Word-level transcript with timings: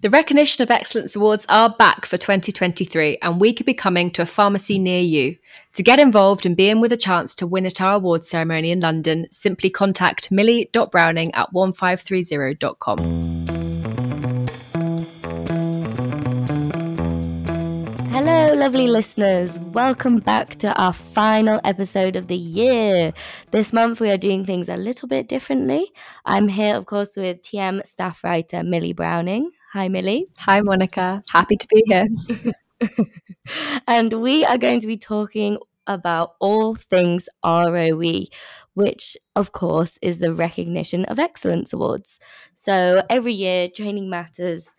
The 0.00 0.10
Recognition 0.10 0.62
of 0.62 0.70
Excellence 0.70 1.16
Awards 1.16 1.44
are 1.48 1.70
back 1.70 2.06
for 2.06 2.16
2023, 2.16 3.18
and 3.20 3.40
we 3.40 3.52
could 3.52 3.66
be 3.66 3.74
coming 3.74 4.12
to 4.12 4.22
a 4.22 4.26
pharmacy 4.26 4.78
near 4.78 5.00
you. 5.00 5.36
To 5.74 5.82
get 5.82 5.98
involved 5.98 6.46
and 6.46 6.56
be 6.56 6.68
in 6.68 6.80
with 6.80 6.92
a 6.92 6.96
chance 6.96 7.34
to 7.34 7.48
win 7.48 7.66
at 7.66 7.80
our 7.80 7.94
awards 7.94 8.28
ceremony 8.28 8.70
in 8.70 8.78
London, 8.78 9.26
simply 9.32 9.70
contact 9.70 10.30
millie.browning 10.30 11.34
at 11.34 11.52
1530.com. 11.52 13.37
lovely 18.58 18.88
listeners. 18.88 19.60
Welcome 19.60 20.18
back 20.18 20.48
to 20.56 20.74
our 20.82 20.92
final 20.92 21.60
episode 21.62 22.16
of 22.16 22.26
the 22.26 22.36
year. 22.36 23.12
This 23.52 23.72
month, 23.72 24.00
we 24.00 24.10
are 24.10 24.16
doing 24.16 24.44
things 24.44 24.68
a 24.68 24.76
little 24.76 25.06
bit 25.06 25.28
differently. 25.28 25.92
I'm 26.24 26.48
here, 26.48 26.74
of 26.74 26.86
course, 26.86 27.16
with 27.16 27.40
TM 27.40 27.86
staff 27.86 28.24
writer 28.24 28.64
Millie 28.64 28.92
Browning. 28.92 29.52
Hi, 29.74 29.86
Millie. 29.86 30.26
Hi, 30.38 30.60
Monica. 30.60 31.22
Happy 31.30 31.56
to 31.56 31.68
be 31.68 31.84
here. 31.86 32.08
and 33.86 34.14
we 34.14 34.44
are 34.44 34.58
going 34.58 34.80
to 34.80 34.88
be 34.88 34.96
talking 34.96 35.58
about 35.86 36.34
all 36.40 36.74
things 36.74 37.28
ROE, 37.44 38.24
which, 38.74 39.16
of 39.36 39.52
course, 39.52 40.00
is 40.02 40.18
the 40.18 40.34
Recognition 40.34 41.04
of 41.04 41.20
Excellence 41.20 41.72
Awards. 41.72 42.18
So 42.56 43.04
every 43.08 43.34
year, 43.34 43.68
Training 43.68 44.10
Matters 44.10 44.74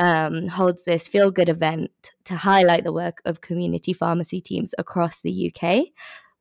um, 0.00 0.48
holds 0.48 0.84
this 0.84 1.06
feel 1.06 1.30
good 1.30 1.50
event 1.50 2.12
to 2.24 2.34
highlight 2.34 2.84
the 2.84 2.92
work 2.92 3.20
of 3.26 3.42
community 3.42 3.92
pharmacy 3.92 4.40
teams 4.40 4.74
across 4.78 5.20
the 5.20 5.52
UK. 5.54 5.88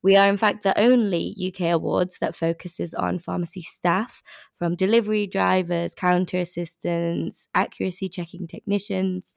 We 0.02 0.16
are, 0.16 0.30
in 0.30 0.38
fact, 0.38 0.64
the 0.64 0.80
only 0.80 1.36
UK 1.38 1.74
awards 1.74 2.20
that 2.20 2.38
focuses 2.38 2.94
on 2.94 3.20
pharmacy 3.20 3.62
staff, 3.62 4.24
from 4.54 4.76
delivery 4.76 5.28
drivers, 5.28 5.94
counter 5.94 6.38
assistants, 6.38 7.50
accuracy 7.54 8.08
checking 8.08 8.48
technicians. 8.48 9.34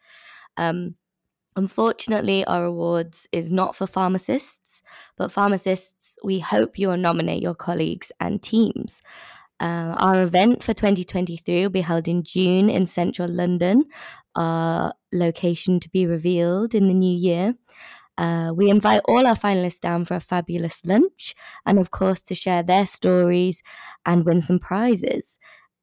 Um, 0.57 0.95
unfortunately, 1.57 2.45
our 2.45 2.65
awards 2.65 3.27
is 3.33 3.51
not 3.51 3.75
for 3.75 3.89
pharmacists, 3.89 4.83
but 5.17 5.33
pharmacists, 5.33 6.17
we 6.23 6.39
hope 6.39 6.79
you 6.79 6.87
will 6.87 6.97
nominate 6.97 7.43
your 7.43 7.57
colleagues 7.57 8.13
and 8.21 8.41
teams. 8.41 9.03
Uh, 9.63 9.95
our 9.97 10.25
event 10.25 10.61
for 10.61 10.75
2023 10.75 11.63
will 11.63 11.71
be 11.71 11.83
held 11.83 12.09
in 12.09 12.25
June 12.25 12.69
in 12.69 12.85
central 12.85 13.31
London, 13.31 13.85
our 14.35 14.93
location 15.13 15.79
to 15.79 15.89
be 15.89 16.05
revealed 16.05 16.75
in 16.75 16.89
the 16.89 16.95
new 16.95 17.17
year. 17.17 17.55
Uh, 18.19 18.53
we 18.57 18.69
invite 18.69 19.03
all 19.05 19.25
our 19.25 19.37
finalists 19.37 19.79
down 19.79 20.05
for 20.05 20.15
a 20.17 20.21
fabulous 20.21 20.81
lunch 20.85 21.37
and, 21.65 21.79
of 21.79 21.93
course, 21.93 22.23
to 22.23 22.35
share 22.35 22.65
their 22.65 22.87
stories 22.87 23.63
and 24.05 24.25
win 24.25 24.41
some 24.41 24.59
prizes. 24.59 25.39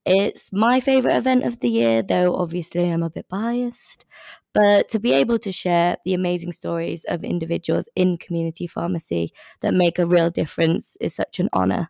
It's 0.06 0.52
my 0.52 0.82
favourite 0.82 1.16
event 1.16 1.46
of 1.46 1.60
the 1.60 1.70
year, 1.70 2.02
though 2.02 2.36
obviously 2.36 2.92
I'm 2.92 3.04
a 3.04 3.10
bit 3.10 3.30
biased. 3.30 4.06
But 4.54 4.90
to 4.90 5.00
be 5.00 5.14
able 5.14 5.40
to 5.40 5.54
share 5.54 5.96
the 6.04 6.14
amazing 6.14 6.52
stories 6.52 7.06
of 7.06 7.24
individuals 7.24 7.88
in 7.96 8.18
community 8.18 8.68
pharmacy 8.68 9.32
that 9.62 9.74
make 9.74 10.00
a 10.00 10.06
real 10.06 10.30
difference 10.30 10.98
is 11.00 11.16
such 11.16 11.40
an 11.40 11.48
honour. 11.54 11.90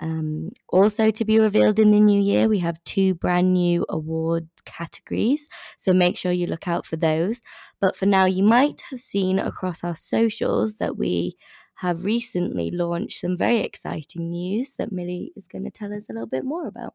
Um, 0.00 0.50
also, 0.68 1.10
to 1.10 1.24
be 1.24 1.38
revealed 1.38 1.78
in 1.78 1.90
the 1.90 2.00
new 2.00 2.20
year, 2.20 2.48
we 2.48 2.58
have 2.60 2.82
two 2.84 3.14
brand 3.14 3.52
new 3.52 3.84
award 3.88 4.48
categories. 4.64 5.48
So 5.78 5.92
make 5.92 6.16
sure 6.16 6.32
you 6.32 6.46
look 6.46 6.66
out 6.66 6.86
for 6.86 6.96
those. 6.96 7.42
But 7.80 7.96
for 7.96 8.06
now, 8.06 8.24
you 8.24 8.42
might 8.42 8.82
have 8.90 9.00
seen 9.00 9.38
across 9.38 9.84
our 9.84 9.96
socials 9.96 10.78
that 10.78 10.96
we 10.96 11.36
have 11.76 12.04
recently 12.04 12.70
launched 12.70 13.20
some 13.20 13.36
very 13.36 13.60
exciting 13.60 14.30
news 14.30 14.76
that 14.76 14.92
Millie 14.92 15.32
is 15.36 15.46
going 15.46 15.64
to 15.64 15.70
tell 15.70 15.92
us 15.94 16.06
a 16.08 16.12
little 16.12 16.26
bit 16.26 16.44
more 16.44 16.66
about. 16.66 16.94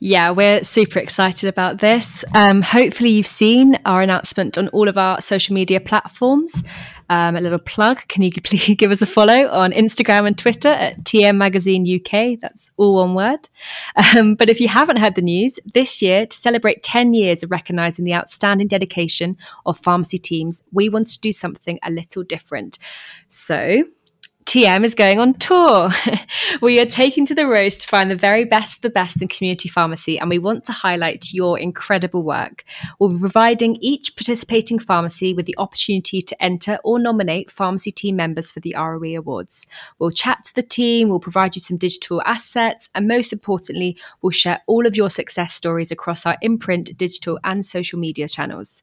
Yeah, 0.00 0.30
we're 0.30 0.62
super 0.62 1.00
excited 1.00 1.48
about 1.48 1.78
this. 1.78 2.24
Um, 2.34 2.62
hopefully, 2.62 3.10
you've 3.10 3.26
seen 3.26 3.78
our 3.84 4.02
announcement 4.02 4.56
on 4.56 4.68
all 4.68 4.88
of 4.88 4.96
our 4.96 5.20
social 5.20 5.54
media 5.54 5.80
platforms. 5.80 6.62
Um, 7.10 7.36
a 7.36 7.40
little 7.40 7.58
plug 7.58 8.06
can 8.08 8.22
you 8.22 8.30
please 8.42 8.76
give 8.76 8.90
us 8.90 9.02
a 9.02 9.06
follow 9.06 9.48
on 9.48 9.72
Instagram 9.72 10.26
and 10.26 10.36
Twitter 10.36 10.68
at 10.68 11.04
TM 11.04 11.36
Magazine 11.36 11.86
UK? 11.86 12.38
That's 12.40 12.72
all 12.76 12.96
one 12.96 13.14
word. 13.14 13.48
Um, 14.16 14.34
but 14.34 14.50
if 14.50 14.60
you 14.60 14.68
haven't 14.68 14.98
heard 14.98 15.14
the 15.14 15.22
news, 15.22 15.58
this 15.74 16.02
year, 16.02 16.26
to 16.26 16.36
celebrate 16.36 16.82
10 16.82 17.14
years 17.14 17.42
of 17.42 17.50
recognising 17.50 18.04
the 18.04 18.14
outstanding 18.14 18.68
dedication 18.68 19.36
of 19.66 19.78
pharmacy 19.78 20.18
teams, 20.18 20.62
we 20.72 20.88
want 20.88 21.06
to 21.06 21.20
do 21.20 21.32
something 21.32 21.78
a 21.82 21.90
little 21.90 22.22
different. 22.22 22.78
So, 23.28 23.84
TM 24.48 24.82
is 24.82 24.94
going 24.94 25.20
on 25.20 25.34
tour. 25.34 25.90
we 26.62 26.80
are 26.80 26.86
taking 26.86 27.26
to 27.26 27.34
the 27.34 27.46
roads 27.46 27.76
to 27.76 27.86
find 27.86 28.10
the 28.10 28.16
very 28.16 28.46
best, 28.46 28.80
the 28.80 28.88
best 28.88 29.20
in 29.20 29.28
community 29.28 29.68
pharmacy, 29.68 30.18
and 30.18 30.30
we 30.30 30.38
want 30.38 30.64
to 30.64 30.72
highlight 30.72 31.34
your 31.34 31.58
incredible 31.58 32.22
work. 32.22 32.64
We'll 32.98 33.10
be 33.10 33.18
providing 33.18 33.76
each 33.82 34.16
participating 34.16 34.78
pharmacy 34.78 35.34
with 35.34 35.44
the 35.44 35.54
opportunity 35.58 36.22
to 36.22 36.42
enter 36.42 36.78
or 36.82 36.98
nominate 36.98 37.50
pharmacy 37.50 37.90
team 37.90 38.16
members 38.16 38.50
for 38.50 38.60
the 38.60 38.74
ROE 38.74 39.18
Awards. 39.18 39.66
We'll 39.98 40.12
chat 40.12 40.44
to 40.44 40.54
the 40.54 40.62
team, 40.62 41.10
we'll 41.10 41.20
provide 41.20 41.54
you 41.54 41.60
some 41.60 41.76
digital 41.76 42.22
assets, 42.22 42.88
and 42.94 43.06
most 43.06 43.34
importantly, 43.34 43.98
we'll 44.22 44.30
share 44.30 44.62
all 44.66 44.86
of 44.86 44.96
your 44.96 45.10
success 45.10 45.52
stories 45.52 45.92
across 45.92 46.24
our 46.24 46.38
imprint, 46.40 46.96
digital, 46.96 47.38
and 47.44 47.66
social 47.66 47.98
media 47.98 48.26
channels. 48.26 48.82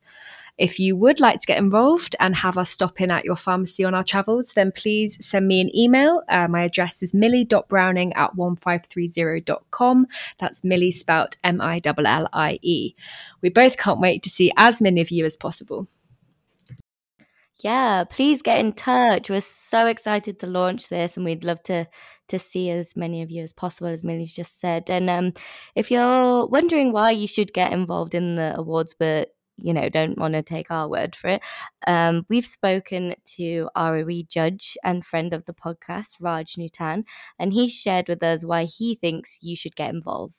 If 0.58 0.80
you 0.80 0.96
would 0.96 1.20
like 1.20 1.40
to 1.40 1.48
get 1.48 1.58
involved 1.58 2.16
and 2.20 2.36
have 2.36 2.58
us 2.58 2.70
stop 2.70 3.02
in 3.02 3.12
at 3.12 3.26
your 3.26 3.36
pharmacy 3.36 3.84
on 3.84 3.94
our 3.94 4.04
travels, 4.04 4.54
then 4.54 4.72
please 4.72 5.18
send 5.26 5.48
me 5.48 5.60
an 5.60 5.76
email. 5.76 6.24
Uh, 6.30 6.48
my 6.48 6.64
address 6.64 7.04
is 7.04 7.14
millie.browning 7.14 8.14
at 8.14 8.36
1530.com. 8.36 10.08
That's 10.40 10.64
Millie 10.64 10.92
spelt 10.92 11.36
M 11.44 11.60
I 11.60 11.82
L 11.84 12.08
L 12.08 12.30
I 12.32 12.60
E. 12.62 12.96
We 13.42 13.50
both 13.50 13.78
can't 13.78 14.00
wait 14.00 14.24
to 14.24 14.30
see 14.30 14.52
as 14.56 14.82
many 14.82 15.02
of 15.02 15.12
you 15.12 15.26
as 15.26 15.36
possible. 15.36 15.88
Yeah, 17.64 18.04
please 18.04 18.42
get 18.42 18.60
in 18.60 18.74
touch. 18.74 19.30
We're 19.30 19.42
so 19.42 19.88
excited 19.88 20.40
to 20.40 20.48
launch 20.48 20.90
this 20.90 21.16
and 21.16 21.26
we'd 21.26 21.44
love 21.44 21.64
to 21.64 21.88
to 22.28 22.40
see 22.40 22.70
as 22.70 22.96
many 22.96 23.22
of 23.22 23.30
you 23.30 23.44
as 23.44 23.54
possible, 23.54 23.88
as 23.88 24.04
Millie's 24.04 24.34
just 24.34 24.60
said. 24.60 24.90
And 24.90 25.10
um, 25.10 25.34
if 25.76 25.92
you're 25.92 26.48
wondering 26.48 26.92
why 26.92 27.12
you 27.12 27.28
should 27.28 27.54
get 27.54 27.72
involved 27.72 28.16
in 28.16 28.36
the 28.36 28.56
awards, 28.58 28.96
but 28.98 29.35
you 29.58 29.74
know, 29.74 29.90
don't 29.90 30.18
want 30.18 30.34
to 30.34 30.42
take 30.42 30.72
our 30.72 30.88
word 30.88 31.16
for 31.16 31.30
it. 31.30 31.42
Um, 31.88 32.26
we've 32.30 32.46
spoken 32.46 33.16
to 33.38 33.70
ROE 33.76 34.22
judge 34.28 34.78
and 34.84 35.06
friend 35.06 35.34
of 35.34 35.46
the 35.46 35.54
podcast, 35.54 36.16
Raj 36.22 36.56
Nutan, 36.56 37.04
and 37.40 37.54
he 37.54 37.68
shared 37.68 38.08
with 38.08 38.24
us 38.24 38.44
why 38.44 38.64
he 38.64 38.96
thinks 38.96 39.40
you 39.42 39.56
should 39.56 39.76
get 39.76 39.94
involved. 39.94 40.36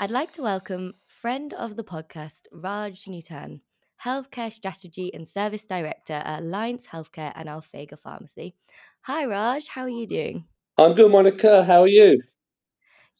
I'd 0.00 0.10
like 0.10 0.32
to 0.34 0.42
welcome 0.42 0.94
friend 1.06 1.52
of 1.54 1.74
the 1.74 1.82
podcast, 1.82 2.42
Raj 2.52 3.06
Nutan, 3.06 3.60
Healthcare 4.04 4.52
Strategy 4.52 5.12
and 5.12 5.26
Service 5.26 5.66
Director 5.66 6.22
at 6.24 6.40
Alliance 6.40 6.86
Healthcare 6.86 7.32
and 7.34 7.48
Alphega 7.48 7.98
Pharmacy. 7.98 8.54
Hi, 9.02 9.24
Raj. 9.24 9.66
How 9.66 9.82
are 9.82 9.88
you 9.88 10.06
doing? 10.06 10.44
I'm 10.78 10.94
good, 10.94 11.10
Monica. 11.10 11.64
How 11.64 11.82
are 11.82 11.88
you? 11.88 12.20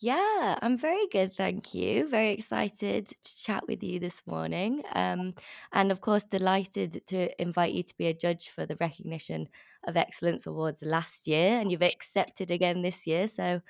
Yeah, 0.00 0.56
I'm 0.62 0.76
very 0.78 1.08
good, 1.08 1.32
thank 1.32 1.74
you. 1.74 2.08
Very 2.08 2.32
excited 2.32 3.06
to 3.08 3.36
chat 3.42 3.66
with 3.66 3.82
you 3.82 3.98
this 3.98 4.24
morning. 4.28 4.84
Um, 4.92 5.34
and 5.72 5.90
of 5.90 6.00
course, 6.00 6.24
delighted 6.24 7.04
to 7.08 7.42
invite 7.42 7.72
you 7.72 7.82
to 7.82 7.96
be 7.96 8.06
a 8.06 8.14
judge 8.14 8.50
for 8.50 8.64
the 8.64 8.76
Recognition 8.76 9.48
of 9.84 9.96
Excellence 9.96 10.46
Awards 10.46 10.82
last 10.82 11.26
year, 11.26 11.58
and 11.58 11.72
you've 11.72 11.82
accepted 11.82 12.52
again 12.52 12.82
this 12.82 13.08
year. 13.08 13.26
So 13.26 13.60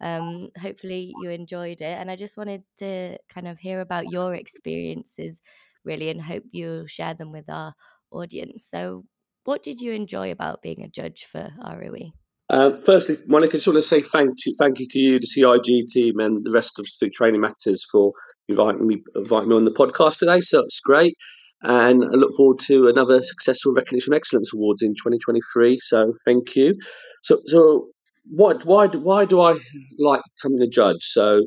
um, 0.00 0.50
hopefully, 0.60 1.14
you 1.16 1.30
enjoyed 1.30 1.80
it. 1.80 1.96
And 1.98 2.10
I 2.10 2.16
just 2.16 2.36
wanted 2.36 2.64
to 2.78 3.16
kind 3.30 3.48
of 3.48 3.58
hear 3.58 3.80
about 3.80 4.08
your 4.10 4.34
experiences, 4.34 5.40
really, 5.84 6.10
and 6.10 6.20
hope 6.20 6.44
you'll 6.52 6.86
share 6.86 7.14
them 7.14 7.32
with 7.32 7.48
our 7.48 7.74
audience. 8.10 8.62
So, 8.66 9.06
what 9.44 9.62
did 9.62 9.80
you 9.80 9.92
enjoy 9.92 10.30
about 10.32 10.60
being 10.60 10.82
a 10.82 10.88
judge 10.88 11.24
for 11.24 11.50
ROE? 11.58 12.12
Uh, 12.50 12.70
firstly, 12.84 13.18
Monica, 13.26 13.52
I 13.54 13.58
just 13.58 13.66
want 13.66 13.76
to 13.76 13.82
say 13.82 14.02
thank 14.02 14.46
you, 14.46 14.54
thank 14.58 14.78
you 14.80 14.86
to 14.88 14.98
you, 14.98 15.20
the 15.20 15.26
CIG 15.26 15.84
team, 15.86 16.18
and 16.18 16.44
the 16.44 16.50
rest 16.50 16.78
of 16.78 16.86
the 17.00 17.10
Training 17.10 17.42
Matters 17.42 17.84
for 17.92 18.12
inviting 18.48 18.86
me, 18.86 19.02
inviting 19.14 19.50
me 19.50 19.56
on 19.56 19.64
the 19.66 19.70
podcast 19.70 20.18
today. 20.18 20.40
So 20.40 20.60
it's 20.60 20.80
great, 20.80 21.14
and 21.62 22.02
I 22.02 22.16
look 22.16 22.34
forward 22.36 22.58
to 22.60 22.88
another 22.88 23.22
successful 23.22 23.72
Recognition 23.74 24.14
Excellence 24.14 24.50
Awards 24.54 24.80
in 24.80 24.94
2023. 24.94 25.78
So 25.82 26.14
thank 26.24 26.56
you. 26.56 26.74
So, 27.22 27.42
so 27.46 27.88
what, 28.30 28.64
why, 28.64 28.86
why 28.86 29.26
do 29.26 29.40
I 29.42 29.56
like 29.98 30.22
coming 30.42 30.62
a 30.62 30.66
judge? 30.68 31.02
So, 31.02 31.42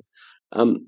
um, 0.51 0.85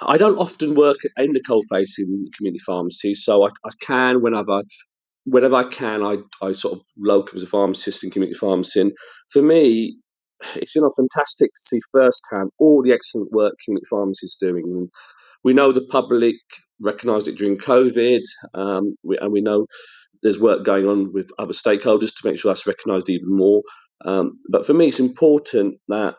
I 0.00 0.16
don't 0.16 0.38
often 0.38 0.74
work 0.74 0.96
in 1.18 1.32
the 1.32 1.42
coalface 1.42 1.98
in 1.98 2.30
community 2.36 2.60
pharmacy, 2.64 3.14
so 3.14 3.44
I, 3.44 3.48
I 3.64 3.70
can 3.80 4.22
whenever 4.22 4.62
whenever 5.26 5.56
I 5.56 5.64
can, 5.64 6.02
I, 6.02 6.16
I 6.40 6.52
sort 6.52 6.74
of 6.74 6.80
locum 6.96 7.36
as 7.36 7.42
a 7.42 7.46
pharmacist 7.46 8.02
and 8.02 8.12
community 8.12 8.38
pharmacy. 8.38 8.80
And 8.80 8.92
for 9.32 9.42
me, 9.42 9.98
it's 10.54 10.74
you 10.74 10.80
know 10.80 10.92
fantastic 10.96 11.50
to 11.52 11.60
see 11.60 11.80
firsthand 11.92 12.50
all 12.58 12.82
the 12.82 12.92
excellent 12.92 13.32
work 13.32 13.54
community 13.64 13.86
pharmacy 13.90 14.26
is 14.26 14.36
doing. 14.40 14.64
And 14.64 14.88
we 15.44 15.52
know 15.52 15.72
the 15.72 15.86
public 15.90 16.36
recognised 16.80 17.28
it 17.28 17.36
during 17.36 17.58
COVID, 17.58 18.22
um, 18.54 18.96
we, 19.02 19.18
and 19.18 19.32
we 19.32 19.40
know 19.40 19.66
there's 20.22 20.38
work 20.38 20.64
going 20.64 20.86
on 20.86 21.12
with 21.12 21.30
other 21.38 21.52
stakeholders 21.52 22.14
to 22.14 22.24
make 22.24 22.38
sure 22.38 22.50
that's 22.50 22.66
recognised 22.66 23.08
even 23.08 23.34
more. 23.34 23.62
Um, 24.04 24.38
but 24.50 24.66
for 24.66 24.74
me, 24.74 24.88
it's 24.88 25.00
important 25.00 25.76
that 25.88 26.16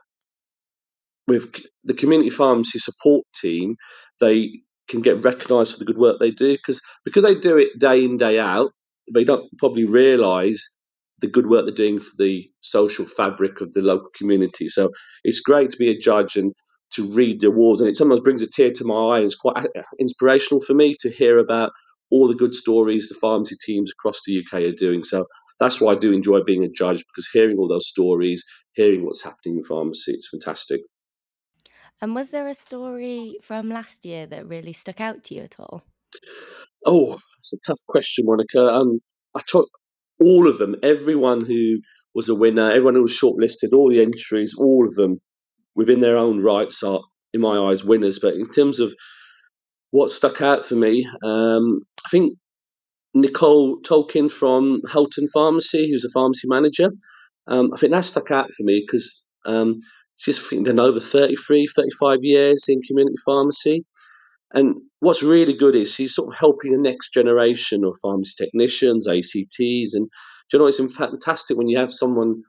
with 1.27 1.61
the 1.83 1.93
community 1.93 2.29
pharmacy 2.29 2.79
support 2.79 3.25
team, 3.39 3.75
they 4.19 4.61
can 4.87 5.01
get 5.01 5.23
recognised 5.23 5.73
for 5.73 5.79
the 5.79 5.85
good 5.85 5.97
work 5.97 6.17
they 6.19 6.31
do 6.31 6.53
because 6.53 6.81
because 7.03 7.23
they 7.23 7.35
do 7.35 7.57
it 7.57 7.77
day 7.79 8.03
in 8.03 8.17
day 8.17 8.39
out. 8.39 8.71
They 9.13 9.23
don't 9.23 9.45
probably 9.57 9.85
realise 9.85 10.67
the 11.19 11.27
good 11.27 11.47
work 11.47 11.65
they're 11.65 11.73
doing 11.73 11.99
for 11.99 12.11
the 12.17 12.49
social 12.61 13.05
fabric 13.05 13.61
of 13.61 13.73
the 13.73 13.81
local 13.81 14.09
community. 14.15 14.69
So 14.69 14.91
it's 15.23 15.39
great 15.39 15.71
to 15.71 15.77
be 15.77 15.89
a 15.89 15.97
judge 15.97 16.35
and 16.35 16.53
to 16.93 17.11
read 17.11 17.41
the 17.41 17.47
awards, 17.47 17.81
and 17.81 17.89
it 17.89 17.97
sometimes 17.97 18.21
brings 18.21 18.41
a 18.41 18.47
tear 18.47 18.71
to 18.71 18.85
my 18.85 19.17
eye. 19.17 19.19
It's 19.19 19.35
quite 19.35 19.57
uh, 19.57 19.81
inspirational 19.99 20.61
for 20.61 20.73
me 20.73 20.95
to 21.01 21.11
hear 21.11 21.37
about 21.37 21.71
all 22.11 22.27
the 22.27 22.35
good 22.35 22.55
stories 22.55 23.09
the 23.09 23.15
pharmacy 23.15 23.57
teams 23.65 23.91
across 23.91 24.21
the 24.25 24.39
UK 24.39 24.61
are 24.61 24.71
doing. 24.71 25.03
So 25.03 25.25
that's 25.59 25.81
why 25.81 25.93
I 25.93 25.95
do 25.95 26.13
enjoy 26.13 26.43
being 26.43 26.63
a 26.63 26.69
judge 26.69 26.99
because 26.99 27.27
hearing 27.33 27.57
all 27.57 27.67
those 27.67 27.89
stories, 27.89 28.43
hearing 28.73 29.05
what's 29.05 29.23
happening 29.23 29.57
in 29.57 29.65
pharmacy, 29.65 30.13
it's 30.13 30.29
fantastic. 30.29 30.81
And 31.99 32.13
was 32.13 32.29
there 32.29 32.47
a 32.47 32.53
story 32.53 33.37
from 33.41 33.69
last 33.69 34.05
year 34.05 34.27
that 34.27 34.47
really 34.47 34.73
stuck 34.73 35.01
out 35.01 35.23
to 35.25 35.35
you 35.35 35.41
at 35.41 35.59
all? 35.59 35.81
Oh, 36.85 37.19
it's 37.51 37.67
a 37.67 37.71
tough 37.71 37.81
question, 37.87 38.25
Monica. 38.25 38.61
Um, 38.67 38.99
I 39.35 39.41
took 39.45 39.69
all 40.19 40.47
of 40.47 40.57
them, 40.57 40.75
everyone 40.83 41.45
who 41.45 41.77
was 42.15 42.29
a 42.29 42.35
winner, 42.35 42.71
everyone 42.71 42.95
who 42.95 43.03
was 43.03 43.17
shortlisted, 43.17 43.73
all 43.73 43.89
the 43.89 44.01
entries, 44.01 44.55
all 44.57 44.87
of 44.87 44.95
them 44.95 45.19
within 45.75 46.01
their 46.01 46.17
own 46.17 46.41
rights 46.41 46.81
are, 46.83 47.01
in 47.33 47.41
my 47.41 47.57
eyes, 47.69 47.83
winners. 47.83 48.19
But 48.19 48.33
in 48.33 48.49
terms 48.49 48.79
of 48.79 48.93
what 49.91 50.11
stuck 50.11 50.41
out 50.41 50.65
for 50.65 50.75
me, 50.75 51.07
um, 51.23 51.81
I 52.05 52.09
think 52.09 52.33
Nicole 53.13 53.79
Tolkien 53.81 54.31
from 54.31 54.81
Hilton 54.91 55.27
Pharmacy, 55.33 55.89
who's 55.89 56.05
a 56.05 56.09
pharmacy 56.09 56.47
manager. 56.47 56.91
Um, 57.47 57.69
I 57.73 57.77
think 57.77 57.93
that 57.93 58.01
stuck 58.01 58.31
out 58.31 58.47
for 58.57 58.63
me 58.63 58.83
because 58.85 59.23
um, 59.45 59.79
she's 60.17 60.39
done 60.49 60.79
over 60.79 60.99
33, 60.99 61.67
35 61.67 62.17
years 62.21 62.65
in 62.67 62.81
community 62.81 63.15
pharmacy. 63.25 63.85
And 64.53 64.75
what's 64.99 65.23
really 65.23 65.53
good 65.53 65.75
is 65.75 65.95
he's 65.95 66.15
sort 66.15 66.29
of 66.29 66.39
helping 66.39 66.71
the 66.71 66.77
next 66.77 67.13
generation 67.13 67.83
of 67.83 67.97
pharmacy 68.01 68.33
technicians, 68.37 69.07
ACTs, 69.07 69.93
and 69.93 70.07
do 70.49 70.57
you 70.57 70.59
know 70.59 70.67
it's 70.67 70.77
fantastic 70.95 71.57
when 71.57 71.67
you 71.67 71.77
have 71.77 71.93
someone 71.93 72.41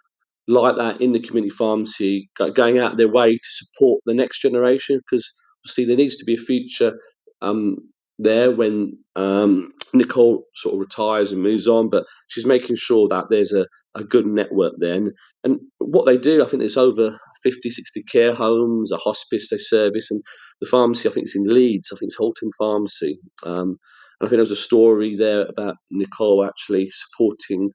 like 0.47 0.77
that 0.77 1.01
in 1.01 1.13
the 1.13 1.21
community 1.21 1.55
pharmacy 1.55 2.31
going 2.55 2.79
out 2.79 2.97
their 2.97 3.11
way 3.11 3.35
to 3.35 3.49
support 3.51 4.01
the 4.07 4.15
next 4.15 4.41
generation 4.41 4.99
because 4.99 5.31
obviously 5.63 5.85
there 5.85 5.97
needs 5.97 6.17
to 6.17 6.25
be 6.25 6.35
a 6.35 6.39
future 6.39 6.99
um, 7.43 7.77
there 8.19 8.51
when 8.51 8.99
um, 9.17 9.73
Nicole 9.95 10.45
sort 10.55 10.75
of 10.75 10.81
retires 10.81 11.33
and 11.33 11.43
moves 11.43 11.69
on, 11.69 11.89
but 11.89 12.05
she's 12.29 12.47
making 12.47 12.77
sure 12.77 13.09
that 13.09 13.27
there's 13.31 13.53
a, 13.53 13.67
a 13.95 14.05
good 14.05 14.27
network 14.27 14.75
then. 14.79 15.13
And 15.45 15.61
what 15.79 16.07
they 16.07 16.19
do, 16.19 16.43
I 16.43 16.49
think 16.49 16.61
there's 16.61 16.77
over 16.77 17.19
50, 17.43 17.71
60 17.71 18.03
care 18.05 18.35
homes, 18.35 18.91
a 18.91 18.97
hospice 18.97 19.49
they 19.51 19.59
service, 19.59 20.11
and 20.11 20.23
the 20.61 20.67
pharmacy, 20.67 21.09
I 21.09 21.13
think 21.13 21.27
it's 21.27 21.37
in 21.37 21.47
Leeds, 21.47 21.91
I 21.93 21.97
think 21.97 22.09
it's 22.09 22.19
Hilton 22.19 22.51
Pharmacy. 22.59 23.21
Um, 23.45 23.79
and 24.21 24.27
I 24.27 24.29
think 24.29 24.39
there 24.39 24.41
was 24.41 24.51
a 24.51 24.57
story 24.57 25.17
there 25.17 25.47
about 25.47 25.77
Nicole 25.91 26.45
actually 26.45 26.91
supporting 26.91 27.71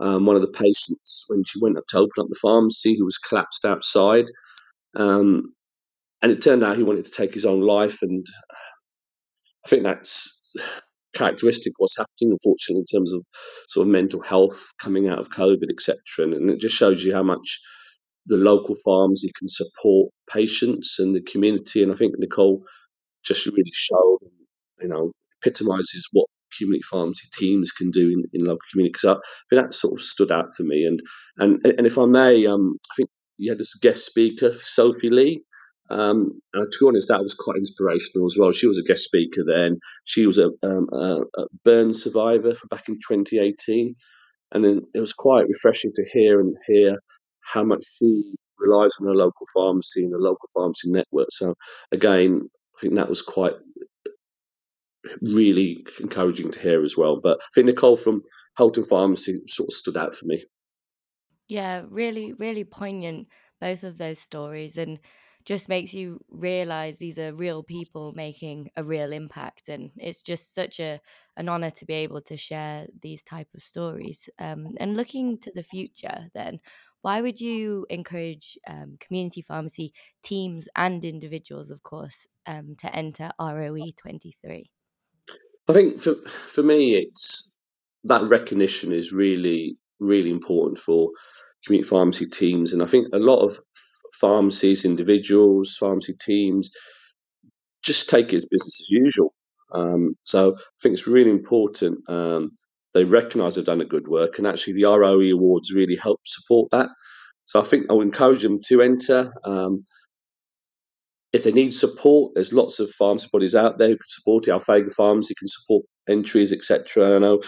um, 0.00 0.26
one 0.26 0.36
of 0.36 0.42
the 0.42 0.48
patients 0.48 1.24
when 1.26 1.42
she 1.44 1.58
went 1.60 1.76
up 1.76 1.84
to 1.88 1.98
open 1.98 2.20
up 2.20 2.28
the 2.28 2.38
pharmacy 2.40 2.96
who 2.96 3.04
was 3.04 3.18
collapsed 3.18 3.64
outside. 3.64 4.26
Um, 4.94 5.54
and 6.22 6.32
it 6.32 6.40
turned 6.40 6.62
out 6.62 6.76
he 6.76 6.82
wanted 6.82 7.04
to 7.04 7.10
take 7.10 7.34
his 7.34 7.44
own 7.44 7.60
life, 7.60 7.98
and 8.02 8.24
I 9.68 9.70
think 9.70 9.82
that's 9.82 10.40
characteristic 11.14 11.74
what's 11.76 11.96
happening, 11.96 12.32
unfortunately, 12.32 12.80
in 12.80 12.98
terms 12.98 13.12
of 13.12 13.22
sort 13.68 13.86
of 13.86 13.92
mental 13.92 14.22
health 14.22 14.58
coming 14.80 15.08
out 15.08 15.18
of 15.18 15.28
COVID, 15.28 15.70
etc. 15.70 15.98
And, 16.18 16.32
and 16.32 16.50
it 16.50 16.58
just 16.58 16.74
shows 16.74 17.04
you 17.04 17.12
how 17.12 17.22
much 17.22 17.60
the 18.24 18.36
local 18.36 18.76
pharmacy 18.82 19.30
can 19.38 19.48
support 19.50 20.10
patients 20.32 20.96
and 20.98 21.14
the 21.14 21.20
community. 21.20 21.82
And 21.82 21.92
I 21.92 21.96
think 21.96 22.14
Nicole 22.16 22.62
just 23.24 23.44
really 23.44 23.70
showed, 23.72 24.18
you 24.80 24.88
know, 24.88 25.12
epitomizes 25.42 26.08
what 26.12 26.26
community 26.56 26.82
pharmacy 26.90 27.28
teams 27.34 27.70
can 27.70 27.90
do 27.90 28.08
in, 28.08 28.24
in 28.32 28.46
local 28.46 28.60
communities. 28.72 29.02
So 29.02 29.12
I 29.12 29.16
think 29.50 29.62
that 29.62 29.74
sort 29.74 30.00
of 30.00 30.04
stood 30.04 30.32
out 30.32 30.54
for 30.56 30.62
me. 30.62 30.86
And 30.86 31.02
and 31.36 31.60
and 31.76 31.86
if 31.86 31.98
I 31.98 32.06
may, 32.06 32.46
um, 32.46 32.78
I 32.90 32.94
think 32.96 33.10
you 33.36 33.50
had 33.50 33.58
this 33.58 33.74
guest 33.82 34.06
speaker, 34.06 34.54
Sophie 34.62 35.10
Lee. 35.10 35.42
Um, 35.90 36.40
and 36.52 36.70
to 36.70 36.78
be 36.80 36.86
honest, 36.86 37.08
that 37.08 37.22
was 37.22 37.34
quite 37.34 37.56
inspirational 37.56 38.26
as 38.26 38.36
well. 38.38 38.52
She 38.52 38.66
was 38.66 38.78
a 38.78 38.82
guest 38.82 39.04
speaker 39.04 39.42
then. 39.46 39.78
She 40.04 40.26
was 40.26 40.38
a, 40.38 40.50
um, 40.62 40.88
a, 40.92 41.22
a 41.36 41.46
burn 41.64 41.94
survivor 41.94 42.54
for 42.54 42.66
back 42.68 42.88
in 42.88 42.96
2018, 42.96 43.94
and 44.52 44.64
then 44.64 44.82
it 44.94 45.00
was 45.00 45.12
quite 45.12 45.48
refreshing 45.48 45.92
to 45.94 46.04
hear 46.12 46.40
and 46.40 46.56
hear 46.66 46.96
how 47.40 47.64
much 47.64 47.84
she 47.98 48.34
relies 48.58 48.92
on 49.00 49.06
her 49.06 49.14
local 49.14 49.46
pharmacy 49.54 50.04
and 50.04 50.12
the 50.12 50.18
local 50.18 50.48
pharmacy 50.52 50.90
network. 50.90 51.28
So 51.30 51.54
again, 51.92 52.48
I 52.76 52.80
think 52.80 52.94
that 52.94 53.08
was 53.08 53.22
quite 53.22 53.54
really 55.22 55.86
encouraging 56.00 56.50
to 56.50 56.60
hear 56.60 56.82
as 56.82 56.96
well. 56.96 57.20
But 57.22 57.38
I 57.40 57.46
think 57.54 57.66
Nicole 57.66 57.96
from 57.96 58.22
Hilton 58.56 58.84
Pharmacy 58.84 59.40
sort 59.46 59.70
of 59.70 59.74
stood 59.74 59.96
out 59.96 60.16
for 60.16 60.26
me. 60.26 60.44
Yeah, 61.48 61.84
really, 61.88 62.34
really 62.34 62.64
poignant, 62.64 63.28
both 63.60 63.84
of 63.84 63.96
those 63.96 64.18
stories. 64.18 64.76
And 64.76 64.98
just 65.48 65.66
makes 65.70 65.94
you 65.94 66.20
realize 66.28 66.98
these 66.98 67.18
are 67.18 67.32
real 67.32 67.62
people 67.62 68.12
making 68.12 68.70
a 68.76 68.84
real 68.84 69.14
impact 69.14 69.70
and 69.70 69.90
it's 69.96 70.20
just 70.20 70.54
such 70.54 70.78
a 70.78 71.00
an 71.38 71.48
honor 71.48 71.70
to 71.70 71.86
be 71.86 71.94
able 71.94 72.20
to 72.20 72.36
share 72.36 72.86
these 73.00 73.24
type 73.24 73.48
of 73.54 73.62
stories. 73.62 74.28
Um, 74.38 74.74
and 74.78 74.94
looking 74.94 75.38
to 75.38 75.50
the 75.54 75.62
future 75.62 76.28
then 76.34 76.60
why 77.00 77.22
would 77.22 77.40
you 77.40 77.86
encourage 77.88 78.58
um, 78.68 78.98
community 79.00 79.40
pharmacy 79.40 79.94
teams 80.22 80.68
and 80.76 81.02
individuals 81.02 81.70
of 81.70 81.82
course 81.82 82.26
um, 82.46 82.74
to 82.80 82.94
enter 82.94 83.30
roe 83.40 83.78
23 83.96 84.70
i 85.68 85.72
think 85.72 86.02
for, 86.02 86.16
for 86.54 86.62
me 86.62 86.94
it's 86.94 87.54
that 88.04 88.28
recognition 88.28 88.92
is 88.92 89.12
really 89.12 89.78
really 89.98 90.30
important 90.30 90.78
for 90.78 91.10
community 91.64 91.88
pharmacy 91.88 92.26
teams 92.26 92.74
and 92.74 92.82
i 92.82 92.86
think 92.86 93.06
a 93.14 93.18
lot 93.18 93.40
of 93.40 93.58
pharmacies, 94.20 94.84
individuals, 94.84 95.76
pharmacy 95.78 96.14
teams, 96.20 96.70
just 97.82 98.08
take 98.08 98.32
it 98.32 98.36
as 98.36 98.46
business 98.50 98.80
as 98.80 98.90
usual. 98.90 99.34
Um, 99.72 100.16
so 100.22 100.54
I 100.56 100.60
think 100.82 100.94
it's 100.94 101.06
really 101.06 101.30
important. 101.30 101.98
Um, 102.08 102.50
they 102.94 103.04
recognise 103.04 103.54
they've 103.54 103.64
done 103.64 103.80
a 103.80 103.86
good 103.86 104.08
work, 104.08 104.38
and 104.38 104.46
actually 104.46 104.74
the 104.74 104.84
ROE 104.84 105.32
awards 105.32 105.72
really 105.72 105.96
help 105.96 106.20
support 106.24 106.70
that. 106.72 106.88
So 107.44 107.60
I 107.60 107.64
think 107.64 107.86
I 107.88 107.94
would 107.94 108.06
encourage 108.06 108.42
them 108.42 108.60
to 108.66 108.82
enter. 108.82 109.32
Um, 109.44 109.86
if 111.32 111.44
they 111.44 111.52
need 111.52 111.72
support, 111.72 112.32
there's 112.34 112.52
lots 112.52 112.80
of 112.80 112.90
pharmacy 112.92 113.28
bodies 113.30 113.54
out 113.54 113.78
there 113.78 113.88
who 113.88 113.96
can 113.96 114.08
support 114.08 114.48
it. 114.48 114.52
Alphega 114.52 114.92
Pharmacy 114.94 115.34
can 115.38 115.48
support 115.48 115.84
entries, 116.08 116.52
etc. 116.52 117.16
I 117.16 117.18
know 117.18 117.42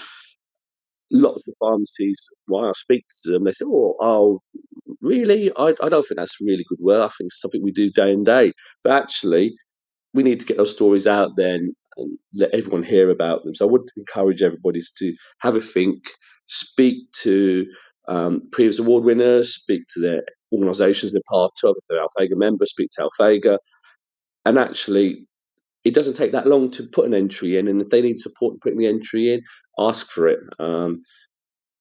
lots 1.11 1.47
of 1.47 1.55
pharmacies, 1.59 2.29
when 2.47 2.65
I 2.65 2.73
speak 2.75 3.05
to 3.25 3.33
them, 3.33 3.45
they 3.45 3.53
say, 3.53 3.65
oh, 3.67 3.97
oh 4.01 4.43
really? 5.01 5.51
I, 5.57 5.75
I 5.83 5.89
don't 5.89 6.07
think 6.07 6.19
that's 6.19 6.41
really 6.41 6.65
good 6.69 6.79
work. 6.81 7.11
I 7.11 7.13
think 7.17 7.29
it's 7.29 7.41
something 7.41 7.63
we 7.63 7.73
do 7.73 7.91
day 7.91 8.13
and 8.13 8.25
day. 8.25 8.53
But 8.85 8.93
actually, 8.93 9.55
we 10.15 10.23
need 10.23 10.41
to 10.41 10.47
get 10.47 10.57
those 10.57 10.73
stories 10.73 11.07
out 11.07 11.31
there 11.37 11.55
and, 11.55 11.75
let 12.35 12.55
everyone 12.55 12.83
hear 12.83 13.11
about 13.11 13.45
them. 13.45 13.55
So 13.55 13.67
I 13.67 13.71
would 13.71 13.91
encourage 13.97 14.43
everybody 14.43 14.81
to 14.99 15.15
have 15.41 15.55
a 15.55 15.61
think, 15.61 15.99
speak 16.47 16.97
to 17.23 17.67
um, 18.09 18.43
previous 18.53 18.79
award 18.79 19.05
winners, 19.05 19.55
speak 19.55 19.83
to 19.95 20.01
their 20.01 20.23
organisations 20.53 21.13
they're 21.13 21.21
part 21.29 21.53
of, 21.65 21.77
if 21.77 21.85
they're 21.89 22.01
Alphega 22.01 22.39
members, 22.39 22.71
speak 22.71 22.91
to 22.93 23.09
Alphega. 23.21 23.59
And 24.47 24.59
actually, 24.59 25.27
it 25.85 25.95
doesn't 25.95 26.15
take 26.15 26.33
that 26.33 26.47
long 26.47 26.71
to 26.73 26.85
put 26.93 27.07
an 27.07 27.13
entry 27.13 27.59
in. 27.59 27.69
And 27.69 27.83
if 27.83 27.91
they 27.91 28.01
need 28.01 28.21
support 28.21 28.55
in 28.55 28.61
putting 28.61 28.79
the 28.79 28.87
entry 28.87 29.35
in, 29.35 29.43
ask 29.81 30.11
for 30.11 30.29
it. 30.29 30.41
Um, 30.59 30.95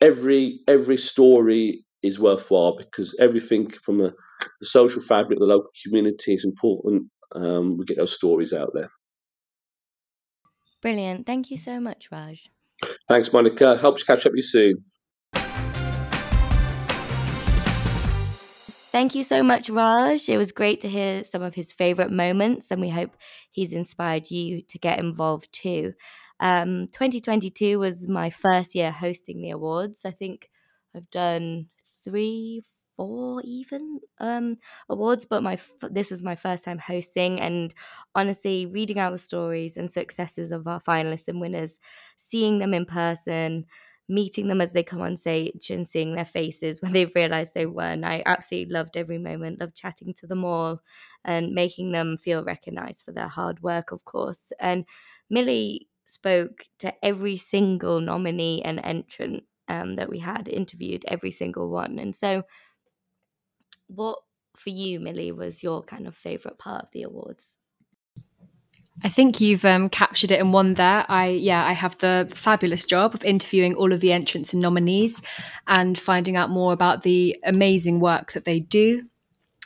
every 0.02 0.62
every 0.68 0.98
story 0.98 1.86
is 2.02 2.20
worthwhile 2.20 2.78
because 2.78 3.16
everything 3.20 3.72
from 3.84 3.98
the, 3.98 4.14
the 4.60 4.66
social 4.66 5.02
fabric 5.02 5.38
of 5.38 5.40
the 5.40 5.46
local 5.46 5.70
community 5.86 6.34
is 6.34 6.46
important. 6.46 7.04
Um, 7.36 7.78
we 7.78 7.86
get 7.86 7.98
those 7.98 8.16
stories 8.16 8.54
out 8.54 8.72
there. 8.74 8.90
Brilliant. 10.82 11.26
Thank 11.26 11.52
you 11.52 11.58
so 11.58 11.80
much, 11.80 12.08
Raj. 12.12 12.50
Thanks, 13.10 13.34
Monica. 13.34 13.78
Hope 13.78 13.98
to 13.98 14.06
catch 14.06 14.26
up 14.26 14.32
with 14.32 14.38
you 14.38 14.44
soon. 14.44 14.86
Thank 18.92 19.14
you 19.14 19.24
so 19.24 19.44
much, 19.44 19.70
Raj. 19.70 20.30
It 20.30 20.38
was 20.38 20.52
great 20.52 20.82
to 20.82 20.90
hear 20.90 21.24
some 21.24 21.44
of 21.44 21.54
his 21.54 21.72
favorite 21.72 22.12
moments, 22.12 22.72
and 22.72 22.82
we 22.82 22.90
hope 22.90 23.12
he's 23.52 23.74
inspired 23.74 24.32
you 24.32 24.64
to 24.64 24.80
get 24.80 25.00
involved 25.00 25.50
too. 25.52 25.94
Um, 26.40 26.88
2022 26.92 27.80
was 27.80 28.08
my 28.08 28.30
first 28.30 28.76
year 28.76 28.92
hosting 28.92 29.42
the 29.42 29.52
awards. 29.52 30.06
I 30.06 30.12
think 30.12 30.50
I've 30.96 31.10
done 31.12 31.68
three, 32.06 32.64
four 32.96 33.42
even 33.46 34.00
um, 34.20 34.58
awards, 34.90 35.26
but 35.26 35.44
my 35.44 35.54
f- 35.54 35.70
this 35.90 36.12
was 36.12 36.24
my 36.24 36.36
first 36.36 36.66
time 36.66 36.80
hosting, 36.80 37.40
and 37.40 37.74
honestly, 38.16 38.66
reading 38.66 39.00
out 39.00 39.12
the 39.12 39.18
stories 39.18 39.78
and 39.78 39.90
successes 39.92 40.52
of 40.52 40.68
our 40.68 40.82
finalists 40.82 41.28
and 41.28 41.42
winners, 41.42 41.80
seeing 42.18 42.60
them 42.60 42.74
in 42.74 42.86
person 42.86 43.66
meeting 44.12 44.48
them 44.48 44.60
as 44.60 44.74
they 44.74 44.82
come 44.84 45.02
on 45.02 45.16
stage 45.16 45.70
and 45.70 45.88
seeing 45.88 46.14
their 46.14 46.26
faces 46.26 46.82
when 46.82 46.92
they've 46.92 47.14
realized 47.16 47.54
they 47.54 47.66
won. 47.66 48.04
I 48.04 48.24
absolutely 48.26 48.74
loved 48.74 48.98
every 48.98 49.20
moment 49.20 49.60
loved 49.60 49.76
chatting 49.76 50.14
to 50.16 50.28
them 50.28 50.44
all 50.44 50.82
and 51.24 51.54
making 51.54 51.92
them 51.92 52.18
feel 52.18 52.44
recognized 52.44 53.06
for 53.06 53.12
their 53.12 53.28
hard 53.28 53.62
work, 53.62 53.92
of 53.92 54.06
course. 54.06 54.52
And 54.60 54.86
Millie 55.30 55.89
spoke 56.10 56.66
to 56.80 56.94
every 57.04 57.38
single 57.38 58.02
nominee 58.02 58.62
and 58.64 58.80
entrant 58.84 59.44
um, 59.68 59.96
that 59.96 60.10
we 60.10 60.20
had 60.20 60.48
interviewed, 60.48 61.06
every 61.08 61.32
single 61.32 61.70
one. 61.70 62.00
And 62.00 62.16
so, 62.16 62.44
what 63.88 64.20
for 64.56 64.70
you, 64.72 65.00
Millie, 65.00 65.32
was 65.32 65.64
your 65.64 65.84
kind 65.84 66.08
of 66.08 66.16
favorite 66.16 66.58
part 66.58 66.84
of 66.84 66.90
the 66.92 67.04
awards? 67.04 67.58
I 69.02 69.10
think 69.10 69.40
you've 69.40 69.64
um, 69.64 69.88
captured 69.88 70.32
it 70.32 70.40
in 70.40 70.52
one 70.52 70.74
there. 70.74 71.06
I 71.08 71.30
yeah, 71.30 71.66
I 71.66 71.74
have 71.74 71.98
the 72.00 72.30
fabulous 72.36 72.86
job 72.86 73.14
of 73.14 73.24
interviewing 73.24 73.76
all 73.76 73.94
of 73.94 74.02
the 74.02 74.12
entrants 74.12 74.52
and 74.52 74.62
nominees, 74.62 75.22
and 75.68 75.98
finding 75.98 76.36
out 76.36 76.50
more 76.50 76.74
about 76.74 77.04
the 77.04 77.38
amazing 77.46 78.00
work 78.00 78.34
that 78.34 78.46
they 78.46 78.60
do. 78.60 79.09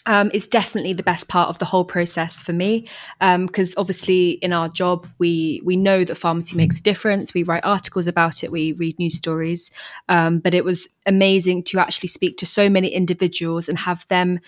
Um, 0.05 0.31
it's 0.33 0.47
definitely 0.47 0.93
the 0.93 1.03
best 1.03 1.29
part 1.29 1.49
of 1.49 1.59
the 1.59 1.65
whole 1.65 1.85
process 1.85 2.43
for 2.43 2.51
me 2.51 2.87
because 3.19 3.69
um, 3.69 3.75
obviously 3.77 4.31
in 4.31 4.51
our 4.51 4.67
job 4.67 5.07
we 5.17 5.61
we 5.63 5.77
know 5.77 6.03
that 6.03 6.15
pharmacy 6.15 6.57
makes 6.57 6.79
a 6.79 6.83
difference. 6.83 7.33
We 7.33 7.43
write 7.43 7.63
articles 7.63 8.07
about 8.07 8.43
it, 8.43 8.51
we 8.51 8.73
read 8.73 8.99
news 8.99 9.15
stories, 9.15 9.71
um, 10.09 10.39
but 10.39 10.53
it 10.53 10.65
was 10.65 10.89
amazing 11.05 11.63
to 11.63 11.79
actually 11.79 12.09
speak 12.09 12.37
to 12.37 12.45
so 12.45 12.69
many 12.69 12.89
individuals 12.89 13.69
and 13.69 13.77
have 13.77 14.05
them 14.09 14.39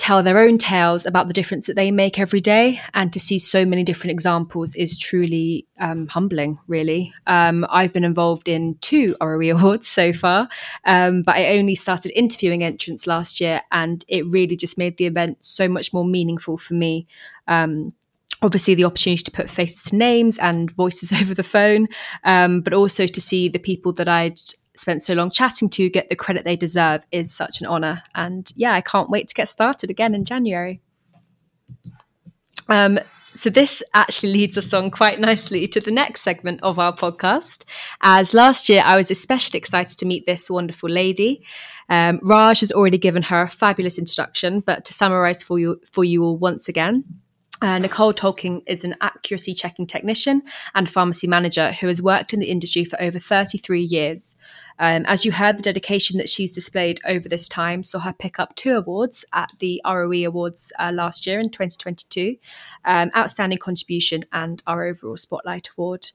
tell 0.00 0.22
their 0.22 0.38
own 0.38 0.56
tales 0.56 1.04
about 1.04 1.26
the 1.26 1.34
difference 1.34 1.66
that 1.66 1.76
they 1.76 1.90
make 1.90 2.18
every 2.18 2.40
day. 2.40 2.80
And 2.94 3.12
to 3.12 3.20
see 3.20 3.38
so 3.38 3.66
many 3.66 3.84
different 3.84 4.12
examples 4.12 4.74
is 4.74 4.98
truly 4.98 5.66
um, 5.78 6.08
humbling 6.08 6.58
really. 6.66 7.12
Um, 7.26 7.66
i've 7.68 7.92
been 7.92 8.04
involved 8.04 8.48
in 8.48 8.76
two 8.80 9.14
ROE 9.20 9.50
awards 9.54 9.86
so 9.88 10.14
far. 10.14 10.48
Um, 10.86 11.22
but 11.22 11.36
i 11.36 11.58
only 11.58 11.74
started 11.74 12.12
interviewing 12.18 12.64
entrants 12.64 13.06
last 13.06 13.42
year 13.42 13.60
and 13.72 14.02
it 14.08 14.26
really 14.26 14.56
just 14.56 14.78
made 14.78 14.96
the 14.96 15.04
event 15.04 15.44
so 15.44 15.68
much 15.68 15.92
more 15.92 16.04
meaningful 16.04 16.56
for 16.56 16.72
me. 16.72 17.06
Um, 17.46 17.92
obviously 18.42 18.74
the 18.74 18.84
opportunity 18.84 19.22
to 19.22 19.30
put 19.30 19.50
faces 19.50 19.84
to 19.90 19.96
names 19.96 20.38
and 20.38 20.70
voices 20.70 21.12
over 21.20 21.34
the 21.34 21.42
phone, 21.42 21.88
um, 22.24 22.62
but 22.62 22.72
also 22.72 23.06
to 23.06 23.20
see 23.20 23.48
the 23.48 23.58
people 23.58 23.92
that 23.92 24.08
I'd 24.08 24.40
spent 24.76 25.02
so 25.02 25.14
long 25.14 25.30
chatting 25.30 25.68
to 25.70 25.90
get 25.90 26.08
the 26.08 26.16
credit 26.16 26.44
they 26.44 26.56
deserve 26.56 27.04
is 27.12 27.32
such 27.32 27.60
an 27.60 27.66
honor. 27.66 28.02
And 28.14 28.50
yeah, 28.56 28.72
I 28.72 28.80
can't 28.80 29.10
wait 29.10 29.28
to 29.28 29.34
get 29.34 29.48
started 29.48 29.90
again 29.90 30.14
in 30.14 30.24
January. 30.24 30.80
Um, 32.68 32.98
so, 33.32 33.48
this 33.48 33.82
actually 33.94 34.32
leads 34.32 34.58
us 34.58 34.74
on 34.74 34.90
quite 34.90 35.20
nicely 35.20 35.66
to 35.68 35.80
the 35.80 35.90
next 35.90 36.22
segment 36.22 36.60
of 36.62 36.78
our 36.78 36.94
podcast. 36.94 37.64
As 38.00 38.34
last 38.34 38.68
year, 38.68 38.82
I 38.84 38.96
was 38.96 39.10
especially 39.10 39.58
excited 39.58 39.98
to 39.98 40.06
meet 40.06 40.26
this 40.26 40.50
wonderful 40.50 40.90
lady. 40.90 41.44
Um, 41.88 42.18
Raj 42.22 42.60
has 42.60 42.72
already 42.72 42.98
given 42.98 43.22
her 43.24 43.42
a 43.42 43.48
fabulous 43.48 43.98
introduction, 43.98 44.60
but 44.60 44.84
to 44.86 44.92
summarize 44.92 45.42
for 45.42 45.58
you, 45.58 45.80
for 45.90 46.04
you 46.04 46.24
all 46.24 46.38
once 46.38 46.68
again, 46.68 47.04
uh, 47.62 47.78
Nicole 47.78 48.14
Tolkien 48.14 48.62
is 48.66 48.84
an 48.84 48.96
accuracy 49.00 49.54
checking 49.54 49.86
technician 49.86 50.42
and 50.74 50.88
pharmacy 50.88 51.26
manager 51.26 51.72
who 51.72 51.88
has 51.88 52.00
worked 52.00 52.32
in 52.32 52.40
the 52.40 52.50
industry 52.50 52.84
for 52.84 53.00
over 53.00 53.18
33 53.18 53.80
years. 53.82 54.36
Um, 54.78 55.04
as 55.06 55.26
you 55.26 55.32
heard, 55.32 55.58
the 55.58 55.62
dedication 55.62 56.16
that 56.18 56.28
she's 56.28 56.52
displayed 56.52 57.00
over 57.06 57.28
this 57.28 57.48
time 57.48 57.82
saw 57.82 57.98
her 57.98 58.14
pick 58.14 58.40
up 58.40 58.54
two 58.56 58.76
awards 58.76 59.26
at 59.34 59.52
the 59.58 59.80
ROE 59.84 60.24
Awards 60.24 60.72
uh, 60.78 60.90
last 60.92 61.26
year 61.26 61.38
in 61.38 61.50
2022 61.50 62.36
um, 62.86 63.10
Outstanding 63.14 63.58
Contribution 63.58 64.24
and 64.32 64.62
our 64.66 64.86
overall 64.86 65.18
Spotlight 65.18 65.68
Award. 65.76 66.08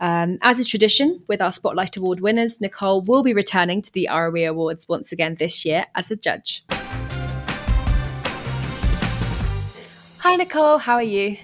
Um, 0.00 0.38
as 0.42 0.58
is 0.58 0.68
tradition 0.68 1.22
with 1.26 1.42
our 1.42 1.52
Spotlight 1.52 1.96
Award 1.96 2.20
winners, 2.20 2.60
Nicole 2.60 3.02
will 3.02 3.22
be 3.22 3.34
returning 3.34 3.82
to 3.82 3.92
the 3.92 4.08
ROE 4.10 4.48
Awards 4.48 4.88
once 4.88 5.12
again 5.12 5.36
this 5.38 5.64
year 5.64 5.86
as 5.94 6.10
a 6.10 6.16
judge. 6.16 6.64
Hi, 10.28 10.34
Nicole. 10.34 10.78
How 10.78 10.94
are 10.94 11.04
you? 11.04 11.36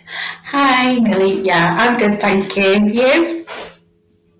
Hi, 0.46 0.98
Millie. 0.98 1.40
Yeah, 1.42 1.76
I'm 1.78 1.96
good. 1.98 2.20
Thank 2.20 2.56
you. 2.56 2.88
You? 2.88 3.46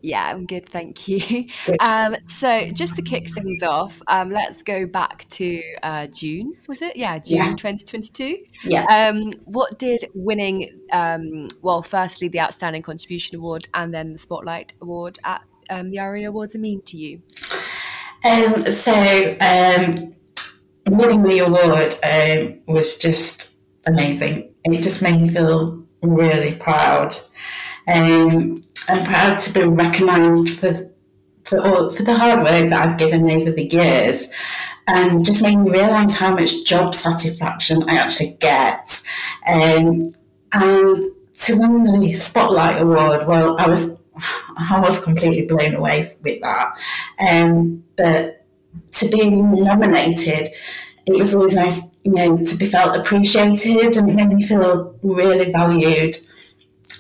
Yeah, 0.00 0.24
I'm 0.24 0.46
good, 0.46 0.68
thank 0.68 1.06
you. 1.06 1.46
Um, 1.78 2.16
so, 2.26 2.68
just 2.70 2.96
to 2.96 3.02
kick 3.02 3.32
things 3.32 3.62
off, 3.62 4.02
um, 4.08 4.30
let's 4.30 4.64
go 4.64 4.84
back 4.84 5.28
to 5.28 5.62
uh, 5.84 6.08
June. 6.08 6.54
Was 6.66 6.82
it? 6.82 6.96
Yeah, 6.96 7.20
June 7.20 7.36
yeah. 7.36 7.50
2022. 7.50 8.38
Yeah. 8.64 8.84
Um, 8.86 9.30
what 9.44 9.78
did 9.78 10.06
winning, 10.12 10.76
um, 10.90 11.46
well, 11.62 11.80
firstly 11.80 12.26
the 12.26 12.40
Outstanding 12.40 12.82
Contribution 12.82 13.36
Award 13.36 13.68
and 13.74 13.94
then 13.94 14.12
the 14.12 14.18
Spotlight 14.18 14.72
Award 14.80 15.20
at 15.22 15.42
um, 15.70 15.92
the 15.92 16.00
ROE 16.00 16.26
Awards 16.26 16.56
mean 16.56 16.82
to 16.86 16.96
you? 16.96 17.22
Um, 18.24 18.66
so, 18.72 18.92
winning 20.88 21.22
the 21.22 21.38
award 21.46 22.64
was 22.66 22.98
just 22.98 23.51
amazing. 23.86 24.54
It 24.64 24.82
just 24.82 25.02
made 25.02 25.20
me 25.20 25.28
feel 25.28 25.82
really 26.02 26.54
proud. 26.56 27.16
Um, 27.88 28.62
I'm 28.88 29.04
proud 29.04 29.38
to 29.40 29.52
be 29.52 29.64
recognised 29.64 30.50
for 30.58 30.88
for 31.44 31.58
all 31.60 31.90
for 31.90 32.02
the 32.02 32.14
hard 32.14 32.40
work 32.40 32.70
that 32.70 32.88
I've 32.88 32.98
given 32.98 33.28
over 33.30 33.50
the 33.50 33.64
years, 33.64 34.28
and 34.86 35.24
just 35.24 35.42
made 35.42 35.56
me 35.56 35.70
realise 35.70 36.12
how 36.12 36.34
much 36.34 36.64
job 36.64 36.94
satisfaction 36.94 37.88
I 37.88 37.96
actually 37.96 38.36
get. 38.40 39.02
Um, 39.46 40.14
and 40.52 41.04
to 41.40 41.56
win 41.56 41.84
the 41.84 42.12
Spotlight 42.14 42.80
Award, 42.80 43.26
well, 43.26 43.58
I 43.58 43.68
was 43.68 43.96
I 44.56 44.80
was 44.80 45.02
completely 45.02 45.46
blown 45.46 45.74
away 45.74 46.16
with 46.22 46.40
that. 46.42 46.68
Um, 47.18 47.84
but 47.96 48.46
to 48.92 49.08
be 49.08 49.30
nominated, 49.30 50.48
it 51.06 51.18
was 51.18 51.34
always 51.34 51.54
nice 51.54 51.82
you 52.04 52.12
know, 52.12 52.36
to 52.36 52.56
be 52.56 52.66
felt 52.66 52.96
appreciated 52.96 53.96
and 53.96 54.10
it 54.10 54.14
made 54.14 54.28
me 54.28 54.42
feel 54.44 54.96
really 55.02 55.50
valued. 55.52 56.16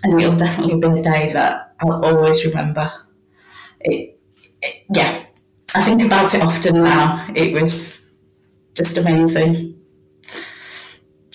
And 0.04 0.20
it'll 0.20 0.36
definitely 0.36 0.76
be 0.76 1.00
a 1.00 1.02
day 1.02 1.32
that 1.32 1.74
I'll 1.80 2.04
always 2.04 2.44
remember. 2.44 2.90
It, 3.80 4.18
it, 4.62 4.84
yeah, 4.94 5.24
I 5.74 5.82
think 5.82 6.02
about 6.02 6.34
it 6.34 6.42
often 6.42 6.82
now. 6.82 7.28
It 7.34 7.52
was 7.52 8.04
just 8.74 8.96
amazing. 8.96 9.78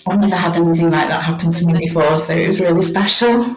I've 0.06 0.20
never 0.20 0.36
had 0.36 0.56
anything 0.56 0.90
like 0.90 1.08
that 1.08 1.22
happen 1.22 1.52
to 1.52 1.66
me 1.66 1.86
before, 1.86 2.18
so 2.18 2.32
it 2.34 2.46
was 2.46 2.60
really 2.60 2.82
special. 2.82 3.56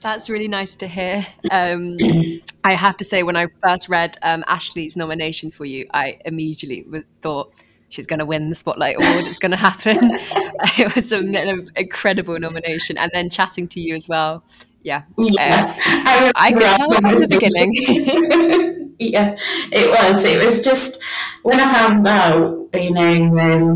That's 0.00 0.28
really 0.28 0.48
nice 0.48 0.76
to 0.78 0.88
hear. 0.88 1.26
Um, 1.50 1.96
I 2.64 2.74
have 2.74 2.96
to 2.98 3.04
say, 3.04 3.22
when 3.22 3.36
I 3.36 3.46
first 3.62 3.88
read 3.88 4.16
um, 4.22 4.44
Ashley's 4.46 4.96
nomination 4.96 5.50
for 5.50 5.64
you, 5.64 5.86
I 5.92 6.18
immediately 6.24 6.84
thought, 7.22 7.52
she's 7.96 8.06
going 8.06 8.18
to 8.18 8.26
win 8.26 8.48
the 8.48 8.54
Spotlight 8.54 8.96
Award. 8.96 9.26
It's 9.26 9.38
going 9.38 9.50
to 9.50 9.56
happen. 9.56 9.98
it 10.78 10.94
was 10.94 11.10
an, 11.10 11.34
an 11.34 11.70
incredible 11.74 12.38
nomination. 12.38 12.98
And 12.98 13.10
then 13.12 13.30
chatting 13.30 13.66
to 13.68 13.80
you 13.80 13.94
as 13.94 14.06
well. 14.08 14.44
Yeah. 14.82 15.02
yeah. 15.18 15.74
Uh, 15.84 16.32
I, 16.36 16.52
could 16.52 16.62
tell 16.62 16.90
from 16.92 17.20
the 17.20 17.26
beginning. 17.26 18.94
yeah, 19.00 19.36
it 19.72 19.90
was. 19.90 20.24
It 20.24 20.44
was 20.44 20.62
just 20.62 21.02
when 21.42 21.58
I 21.58 21.72
found 21.72 22.06
out, 22.06 22.68
you 22.74 22.92
know, 22.92 23.38
um, 23.38 23.74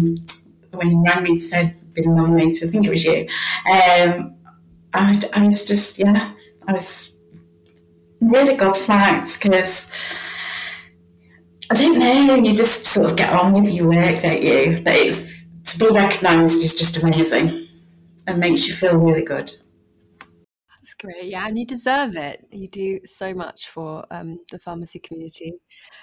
when 0.71 1.03
Rami 1.03 1.39
said 1.41 1.75
being 1.95 2.15
nominated, 2.15 2.69
I 2.69 2.71
think 2.71 2.87
it 2.87 2.91
was 2.91 3.05
you, 3.05 3.27
um, 3.69 4.37
I, 4.95 5.21
I 5.35 5.45
was 5.45 5.65
just, 5.67 5.99
yeah, 5.99 6.31
I 6.69 6.73
was 6.75 7.17
really 8.21 8.57
gobsmacked 8.57 9.43
because 9.43 9.87
I 11.71 11.75
don't 11.75 11.99
know. 12.01 12.35
You 12.35 12.55
just 12.55 12.87
sort 12.87 13.07
of 13.07 13.17
get 13.17 13.33
on 13.33 13.53
with 13.53 13.73
your 13.73 13.89
work, 13.89 14.23
don't 14.23 14.43
you? 14.43 14.81
But 14.85 14.95
it's 14.97 15.47
to 15.67 15.79
be 15.79 15.89
recognised 15.95 16.65
is 16.65 16.77
just 16.77 16.97
amazing 16.97 17.69
and 18.27 18.39
makes 18.39 18.67
you 18.67 18.75
feel 18.75 18.97
really 18.97 19.23
good. 19.23 19.55
That's 20.69 20.95
great, 20.95 21.27
yeah, 21.27 21.47
and 21.47 21.57
you 21.57 21.65
deserve 21.65 22.17
it. 22.17 22.45
You 22.51 22.67
do 22.67 22.99
so 23.05 23.33
much 23.35 23.69
for 23.69 24.05
um, 24.11 24.41
the 24.51 24.59
pharmacy 24.59 24.99
community, 24.99 25.53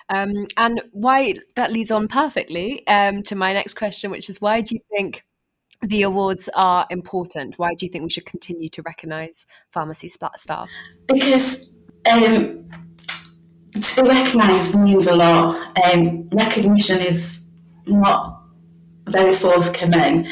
um, 0.08 0.46
and 0.56 0.82
why 0.92 1.34
that 1.56 1.74
leads 1.74 1.92
on 1.92 2.08
perfectly 2.08 2.88
um, 2.88 3.22
to 3.24 3.36
my 3.36 3.52
next 3.52 3.74
question, 3.74 4.10
which 4.10 4.30
is 4.30 4.40
why 4.40 4.62
do 4.62 4.74
you 4.74 4.82
think 4.90 5.26
the 5.82 6.04
awards 6.04 6.50
are 6.56 6.88
important? 6.90 7.60
Why 7.60 7.74
do 7.74 7.86
you 7.86 7.92
think 7.92 8.04
we 8.04 8.10
should 8.10 8.26
continue 8.26 8.70
to 8.70 8.82
recognise 8.84 9.46
pharmacy 9.72 10.08
staff? 10.08 10.70
Because 11.08 11.70
um, 12.10 12.70
to 13.82 14.02
be 14.04 14.10
recognised 14.10 14.80
means 14.80 15.08
a 15.08 15.16
lot. 15.16 15.78
Um, 15.86 16.28
recognition 16.30 17.00
is 17.00 17.40
not 17.86 18.44
very 19.08 19.34
forthcoming. 19.34 20.28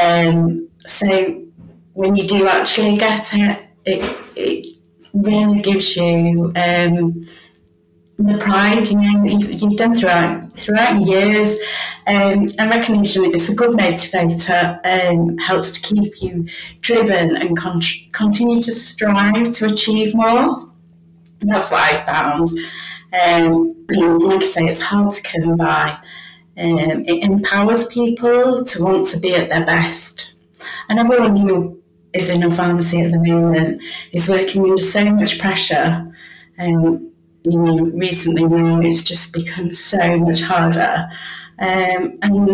Um, 0.00 0.68
so 0.78 1.42
when 1.92 2.16
you 2.16 2.26
do 2.26 2.46
actually 2.46 2.96
get 2.96 3.28
it, 3.32 3.64
it, 3.84 4.18
it 4.36 4.76
really 5.12 5.60
gives 5.60 5.96
you 5.96 6.52
um, 6.56 7.26
the 8.18 8.38
pride 8.38 8.88
you 8.88 8.98
know 8.98 9.24
you've, 9.24 9.60
you've 9.60 9.76
done 9.76 9.94
throughout 9.94 10.58
throughout 10.58 11.00
years. 11.06 11.58
Um, 12.06 12.48
and 12.58 12.70
recognition 12.70 13.24
is 13.34 13.50
a 13.50 13.54
good 13.54 13.70
motivator 13.70 14.80
and 14.84 15.40
helps 15.40 15.72
to 15.72 15.94
keep 15.94 16.22
you 16.22 16.46
driven 16.80 17.36
and 17.36 17.56
con- 17.56 17.82
continue 18.12 18.62
to 18.62 18.72
strive 18.72 19.52
to 19.54 19.66
achieve 19.66 20.14
more. 20.14 20.70
That's 21.40 21.70
what 21.70 21.80
I 21.80 22.04
found. 22.04 22.50
Um, 23.12 23.86
like 23.88 24.42
I 24.42 24.46
say, 24.46 24.64
it's 24.66 24.80
hard 24.80 25.12
to 25.12 25.22
come 25.22 25.56
by. 25.56 25.98
Um, 26.58 27.04
it 27.04 27.24
empowers 27.24 27.86
people 27.86 28.64
to 28.64 28.82
want 28.82 29.08
to 29.08 29.20
be 29.20 29.34
at 29.34 29.50
their 29.50 29.66
best. 29.66 30.34
And 30.88 30.98
everyone 30.98 31.36
who 31.36 31.82
is 32.14 32.30
in 32.30 32.42
a 32.42 32.50
pharmacy 32.50 33.02
at 33.02 33.12
the 33.12 33.18
moment 33.18 33.80
is 34.12 34.28
working 34.28 34.62
under 34.62 34.76
so 34.76 35.04
much 35.04 35.38
pressure. 35.38 36.12
Um, 36.58 37.12
you 37.44 37.58
know, 37.58 37.84
recently 37.94 38.44
now 38.44 38.80
it's 38.80 39.04
just 39.04 39.32
become 39.32 39.72
so 39.72 40.18
much 40.18 40.40
harder. 40.40 41.08
Um, 41.58 42.18
and, 42.22 42.48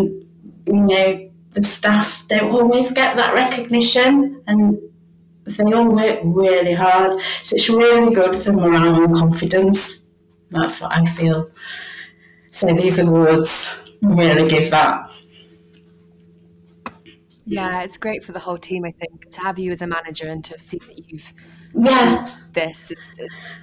you 0.67 0.73
know, 0.73 1.29
the 1.51 1.63
staff 1.63 2.25
don't 2.27 2.51
always 2.51 2.91
get 2.91 3.15
that 3.17 3.33
recognition 3.33 4.41
and 4.47 4.77
they 5.45 5.73
all 5.73 5.89
work 5.89 6.19
really 6.23 6.73
hard. 6.73 7.19
So 7.43 7.55
it's 7.55 7.69
really 7.69 8.13
good 8.13 8.35
for 8.35 8.53
morale 8.53 9.03
and 9.03 9.15
confidence. 9.15 9.99
That's 10.53 10.81
what 10.81 10.95
I 10.95 11.05
feel. 11.05 11.49
So 12.51 12.67
these 12.67 12.99
awards 12.99 13.77
really 14.01 14.47
give 14.47 14.69
that. 14.71 15.11
Yeah, 17.45 17.81
it's 17.81 17.97
great 17.97 18.23
for 18.23 18.31
the 18.31 18.39
whole 18.39 18.57
team, 18.57 18.85
I 18.85 18.91
think, 18.91 19.29
to 19.31 19.41
have 19.41 19.59
you 19.59 19.71
as 19.71 19.81
a 19.81 19.87
manager 19.87 20.27
and 20.27 20.43
to 20.45 20.51
have 20.51 20.61
seen 20.61 20.79
that 20.87 21.11
you've 21.11 21.33
yeah. 21.77 22.27
this. 22.53 22.91
It's, 22.91 23.11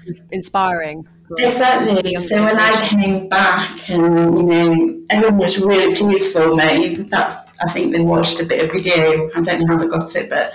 it's 0.04 0.22
inspiring. 0.32 1.08
Exactly. 1.38 2.14
So 2.16 2.44
when 2.44 2.58
I 2.58 2.88
came 2.88 3.28
back 3.28 3.88
and, 3.88 4.38
you 4.38 4.44
know, 4.44 5.00
everyone 5.10 5.38
was 5.38 5.58
really 5.58 5.94
pleased 5.94 6.32
for 6.32 6.54
me. 6.54 6.96
That 7.10 7.48
I 7.62 7.72
think 7.72 7.92
they 7.92 8.00
watched 8.00 8.40
a 8.40 8.44
bit 8.44 8.64
of 8.64 8.72
video. 8.72 9.30
I 9.34 9.40
don't 9.40 9.60
know 9.60 9.66
how 9.68 9.78
they 9.80 9.88
got 9.88 10.14
it, 10.14 10.28
but 10.28 10.52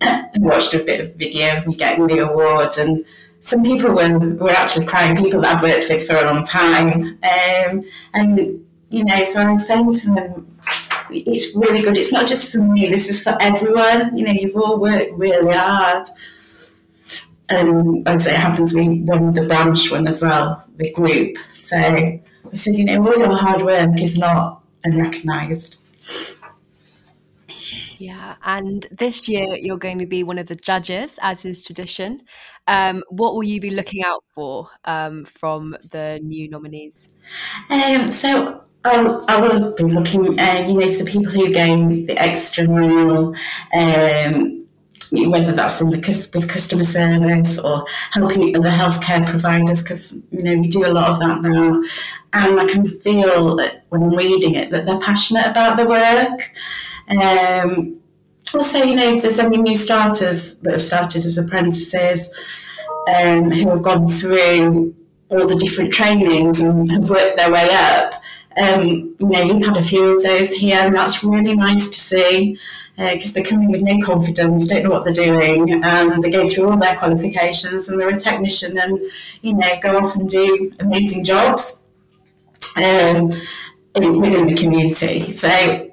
uh, 0.00 0.22
they 0.32 0.40
watched 0.40 0.74
a 0.74 0.78
bit 0.78 1.00
of 1.00 1.14
video 1.16 1.58
of 1.58 1.66
me 1.66 1.74
getting 1.74 2.06
the 2.06 2.18
awards 2.20 2.78
and 2.78 3.04
some 3.42 3.62
people 3.62 3.90
were, 3.90 4.18
were 4.36 4.50
actually 4.50 4.86
crying, 4.86 5.16
people 5.16 5.40
that 5.42 5.56
I've 5.56 5.62
worked 5.62 5.90
with 5.90 6.06
for 6.06 6.16
a 6.16 6.24
long 6.24 6.44
time. 6.44 7.18
Um, 7.22 7.84
and, 8.14 8.38
you 8.90 9.04
know, 9.04 9.24
so 9.24 9.40
I'm 9.40 9.58
saying 9.58 9.92
to 9.92 10.06
them, 10.06 10.58
it's 11.10 11.54
really 11.54 11.82
good. 11.82 11.96
It's 11.96 12.12
not 12.12 12.28
just 12.28 12.52
for 12.52 12.58
me, 12.58 12.88
this 12.88 13.10
is 13.10 13.20
for 13.20 13.36
everyone. 13.40 14.16
You 14.16 14.26
know, 14.26 14.32
you've 14.32 14.56
all 14.56 14.78
worked 14.78 15.12
really 15.14 15.54
hard. 15.54 16.08
And 17.48 18.06
as 18.08 18.26
it 18.26 18.36
happens, 18.36 18.72
we 18.74 19.00
won 19.02 19.34
the 19.34 19.46
branch 19.46 19.90
one 19.90 20.06
as 20.06 20.22
well, 20.22 20.64
the 20.76 20.92
group. 20.92 21.36
So 21.54 21.76
I 21.76 22.22
said, 22.54 22.76
you 22.76 22.84
know, 22.84 23.06
all 23.06 23.18
your 23.18 23.36
hard 23.36 23.62
work 23.62 24.00
is 24.00 24.16
not 24.16 24.62
unrecognised. 24.84 25.81
Yeah, 27.98 28.36
and 28.44 28.86
this 28.90 29.28
year 29.28 29.54
you're 29.56 29.78
going 29.78 29.98
to 29.98 30.06
be 30.06 30.22
one 30.22 30.38
of 30.38 30.46
the 30.46 30.56
judges, 30.56 31.18
as 31.22 31.44
is 31.44 31.62
tradition. 31.62 32.22
Um, 32.66 33.02
what 33.08 33.34
will 33.34 33.44
you 33.44 33.60
be 33.60 33.70
looking 33.70 34.04
out 34.04 34.24
for 34.34 34.68
um, 34.84 35.24
from 35.24 35.76
the 35.90 36.20
new 36.22 36.48
nominees? 36.48 37.08
Um, 37.70 38.08
so 38.08 38.64
um, 38.84 39.22
I 39.28 39.40
will 39.40 39.72
be 39.74 39.84
looking, 39.84 40.38
uh, 40.38 40.66
you 40.68 40.78
know, 40.78 40.92
for 40.94 41.04
people 41.04 41.30
who 41.30 41.52
go 41.52 42.04
the 42.06 42.16
extra 42.18 42.66
mile, 42.66 43.34
um, 43.74 44.66
whether 45.12 45.52
that's 45.52 45.80
in 45.80 45.90
the 45.90 46.30
with 46.34 46.48
customer 46.48 46.84
service 46.84 47.58
or 47.58 47.84
helping 48.10 48.56
other 48.56 48.70
healthcare 48.70 49.24
providers, 49.28 49.82
because 49.82 50.14
you 50.30 50.42
know 50.42 50.56
we 50.56 50.68
do 50.68 50.86
a 50.86 50.92
lot 50.92 51.10
of 51.10 51.20
that 51.20 51.42
now, 51.42 51.82
and 52.32 52.60
I 52.60 52.66
can 52.66 52.86
feel 52.86 53.56
when 53.90 54.02
I'm 54.02 54.10
reading 54.10 54.54
it 54.54 54.70
that 54.70 54.86
they're 54.86 55.00
passionate 55.00 55.46
about 55.46 55.76
the 55.76 55.86
work. 55.86 56.50
Um, 57.08 58.00
also, 58.54 58.78
you 58.78 58.94
know, 58.96 59.14
if 59.14 59.22
there's 59.22 59.38
any 59.38 59.58
new 59.58 59.76
starters 59.76 60.56
that 60.58 60.72
have 60.72 60.82
started 60.82 61.24
as 61.24 61.38
apprentices 61.38 62.28
um, 63.08 63.50
who 63.50 63.70
have 63.70 63.82
gone 63.82 64.08
through 64.08 64.94
all 65.30 65.46
the 65.46 65.56
different 65.56 65.92
trainings 65.92 66.60
and 66.60 66.90
have 66.92 67.08
worked 67.08 67.36
their 67.36 67.50
way 67.50 67.68
up, 67.70 68.22
um, 68.56 69.16
you 69.18 69.26
know, 69.26 69.46
we've 69.46 69.64
had 69.64 69.78
a 69.78 69.82
few 69.82 70.16
of 70.16 70.22
those 70.22 70.52
here, 70.52 70.76
and 70.76 70.94
that's 70.94 71.24
really 71.24 71.56
nice 71.56 71.88
to 71.88 71.98
see 71.98 72.58
because 72.96 73.30
uh, 73.30 73.32
they're 73.34 73.44
coming 73.44 73.70
with 73.70 73.80
no 73.80 73.98
confidence, 74.04 74.68
don't 74.68 74.84
know 74.84 74.90
what 74.90 75.04
they're 75.04 75.14
doing, 75.14 75.82
and 75.82 76.22
they 76.22 76.30
go 76.30 76.46
through 76.46 76.68
all 76.68 76.76
their 76.76 76.96
qualifications, 76.96 77.88
and 77.88 77.98
they're 77.98 78.10
a 78.10 78.20
technician, 78.20 78.78
and 78.78 79.00
you 79.40 79.54
know, 79.54 79.80
go 79.82 79.98
off 79.98 80.14
and 80.14 80.28
do 80.28 80.70
amazing 80.80 81.24
jobs 81.24 81.78
um, 82.76 83.30
within 83.94 84.46
the 84.46 84.54
community. 84.54 85.32
So. 85.32 85.90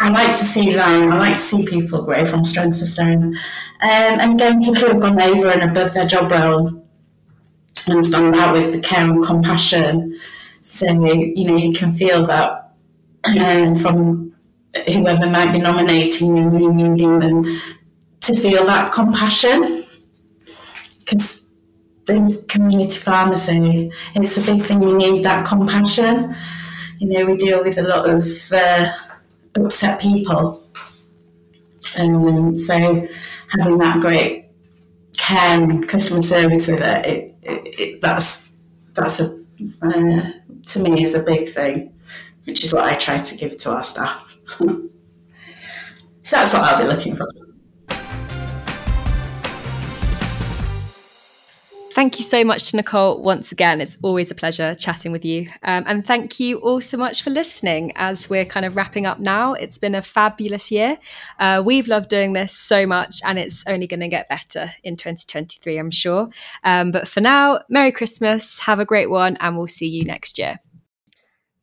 I 0.00 0.10
like 0.10 0.38
to 0.38 0.44
see 0.44 0.74
that. 0.74 0.88
I 0.88 1.18
like 1.18 1.38
to 1.38 1.42
see 1.42 1.66
people 1.66 2.02
grow 2.02 2.24
from 2.24 2.44
strength 2.44 2.78
to 2.78 2.86
strength. 2.86 3.36
Um, 3.82 4.20
and 4.20 4.34
again, 4.34 4.62
people 4.62 4.86
have 4.86 5.00
gone 5.00 5.20
over 5.20 5.48
and 5.48 5.62
above 5.62 5.92
their 5.92 6.06
job 6.06 6.30
role 6.30 6.86
and 7.88 8.06
stand 8.06 8.36
out 8.36 8.52
with 8.54 8.72
the 8.72 8.80
care 8.80 9.10
and 9.10 9.24
compassion. 9.24 10.16
So, 10.62 10.86
you 10.86 11.50
know, 11.50 11.56
you 11.56 11.72
can 11.72 11.92
feel 11.92 12.26
that 12.26 12.74
um, 13.40 13.74
from 13.76 14.34
whoever 14.86 15.26
might 15.26 15.52
be 15.52 15.58
nominating 15.58 16.36
you, 16.36 16.48
really 16.48 16.72
needing 16.72 17.18
them 17.18 17.60
to 18.20 18.36
feel 18.36 18.64
that 18.66 18.92
compassion. 18.92 19.84
Because 21.00 21.42
the 22.06 22.44
community 22.48 22.98
pharmacy, 22.98 23.90
it's 24.14 24.36
a 24.36 24.52
big 24.52 24.62
thing, 24.64 24.80
you 24.82 24.96
need 24.96 25.24
that 25.24 25.44
compassion. 25.44 26.36
You 27.00 27.08
know, 27.08 27.24
we 27.24 27.36
deal 27.36 27.64
with 27.64 27.78
a 27.78 27.82
lot 27.82 28.08
of. 28.08 28.24
Uh, 28.52 28.92
upset 29.56 30.00
people. 30.00 30.62
And 31.96 32.16
um, 32.16 32.58
so 32.58 33.06
having 33.48 33.78
that 33.78 34.00
great 34.00 34.46
care 35.16 35.60
and 35.60 35.88
customer 35.88 36.22
service 36.22 36.68
with 36.68 36.80
it, 36.80 37.06
it, 37.06 37.36
it, 37.42 37.80
it 37.80 38.00
that's 38.00 38.50
that's 38.94 39.20
a 39.20 39.38
uh, 39.82 40.30
to 40.66 40.78
me 40.78 41.04
is 41.04 41.14
a 41.14 41.22
big 41.22 41.52
thing, 41.52 41.92
which 42.44 42.64
is 42.64 42.72
what 42.72 42.84
I 42.84 42.94
try 42.94 43.18
to 43.18 43.36
give 43.36 43.56
to 43.58 43.72
our 43.72 43.84
staff. 43.84 44.24
so 44.58 44.88
that's 46.30 46.52
what 46.52 46.62
I'll 46.62 46.82
be 46.82 46.88
looking 46.88 47.16
for. 47.16 47.26
Thank 51.98 52.20
you 52.20 52.24
so 52.24 52.44
much 52.44 52.70
to 52.70 52.76
Nicole 52.76 53.20
once 53.24 53.50
again. 53.50 53.80
It's 53.80 53.98
always 54.02 54.30
a 54.30 54.34
pleasure 54.36 54.76
chatting 54.76 55.10
with 55.10 55.24
you. 55.24 55.48
Um, 55.64 55.82
and 55.84 56.06
thank 56.06 56.38
you 56.38 56.58
all 56.58 56.80
so 56.80 56.96
much 56.96 57.22
for 57.22 57.30
listening 57.30 57.90
as 57.96 58.30
we're 58.30 58.44
kind 58.44 58.64
of 58.64 58.76
wrapping 58.76 59.04
up 59.04 59.18
now. 59.18 59.54
It's 59.54 59.78
been 59.78 59.96
a 59.96 60.02
fabulous 60.02 60.70
year. 60.70 60.98
Uh, 61.40 61.60
we've 61.66 61.88
loved 61.88 62.08
doing 62.08 62.34
this 62.34 62.52
so 62.52 62.86
much, 62.86 63.16
and 63.26 63.36
it's 63.36 63.66
only 63.66 63.88
going 63.88 63.98
to 63.98 64.06
get 64.06 64.28
better 64.28 64.70
in 64.84 64.94
2023, 64.94 65.76
I'm 65.76 65.90
sure. 65.90 66.28
Um, 66.62 66.92
but 66.92 67.08
for 67.08 67.20
now, 67.20 67.62
Merry 67.68 67.90
Christmas, 67.90 68.60
have 68.60 68.78
a 68.78 68.84
great 68.84 69.10
one, 69.10 69.36
and 69.40 69.56
we'll 69.56 69.66
see 69.66 69.88
you 69.88 70.04
next 70.04 70.38
year. 70.38 70.60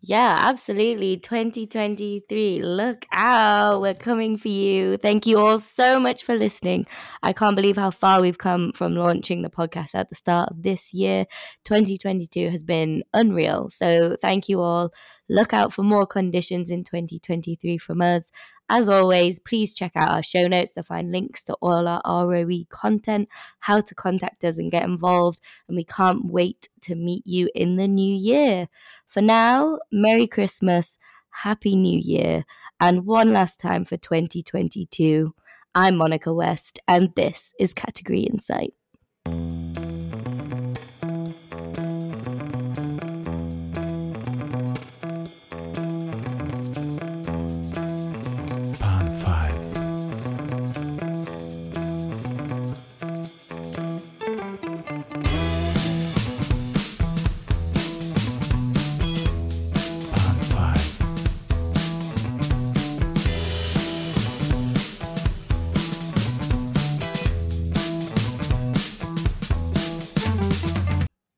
Yeah, 0.07 0.37
absolutely. 0.39 1.17
2023. 1.17 2.61
Look 2.61 3.07
out. 3.11 3.81
We're 3.81 3.95
coming 3.95 4.37
for 4.37 4.49
you. 4.49 4.97
Thank 4.97 5.25
you 5.25 5.39
all 5.39 5.57
so 5.57 5.99
much 5.99 6.23
for 6.23 6.35
listening. 6.35 6.85
I 7.23 7.33
can't 7.33 7.55
believe 7.55 7.75
how 7.75 7.89
far 7.89 8.21
we've 8.21 8.37
come 8.37 8.71
from 8.73 8.95
launching 8.95 9.41
the 9.41 9.49
podcast 9.49 9.95
at 9.95 10.09
the 10.09 10.15
start 10.15 10.49
of 10.51 10.61
this 10.61 10.93
year. 10.93 11.25
2022 11.63 12.51
has 12.51 12.61
been 12.61 13.03
unreal. 13.15 13.69
So 13.69 14.15
thank 14.21 14.47
you 14.47 14.61
all. 14.61 14.91
Look 15.27 15.53
out 15.53 15.73
for 15.73 15.83
more 15.83 16.05
conditions 16.05 16.69
in 16.69 16.83
2023 16.83 17.77
from 17.77 18.01
us. 18.01 18.31
As 18.69 18.89
always, 18.89 19.39
please 19.39 19.73
check 19.73 19.91
out 19.95 20.11
our 20.11 20.23
show 20.23 20.47
notes 20.47 20.73
to 20.73 20.83
find 20.83 21.11
links 21.11 21.43
to 21.45 21.53
all 21.61 21.87
our 21.87 22.01
ROE 22.05 22.63
content, 22.69 23.29
how 23.59 23.81
to 23.81 23.95
contact 23.95 24.43
us 24.43 24.57
and 24.57 24.71
get 24.71 24.83
involved. 24.83 25.41
And 25.67 25.75
we 25.75 25.83
can't 25.83 26.25
wait 26.25 26.69
to 26.81 26.95
meet 26.95 27.23
you 27.25 27.49
in 27.55 27.75
the 27.77 27.87
new 27.87 28.15
year. 28.15 28.67
For 29.07 29.21
now, 29.21 29.79
Merry 29.91 30.27
Christmas, 30.27 30.97
Happy 31.29 31.75
New 31.75 31.99
Year, 31.99 32.45
and 32.79 33.05
one 33.05 33.33
last 33.33 33.59
time 33.59 33.83
for 33.85 33.97
2022. 33.97 35.33
I'm 35.73 35.97
Monica 35.97 36.33
West, 36.33 36.79
and 36.87 37.13
this 37.15 37.51
is 37.59 37.73
Category 37.73 38.21
Insight. 38.21 38.73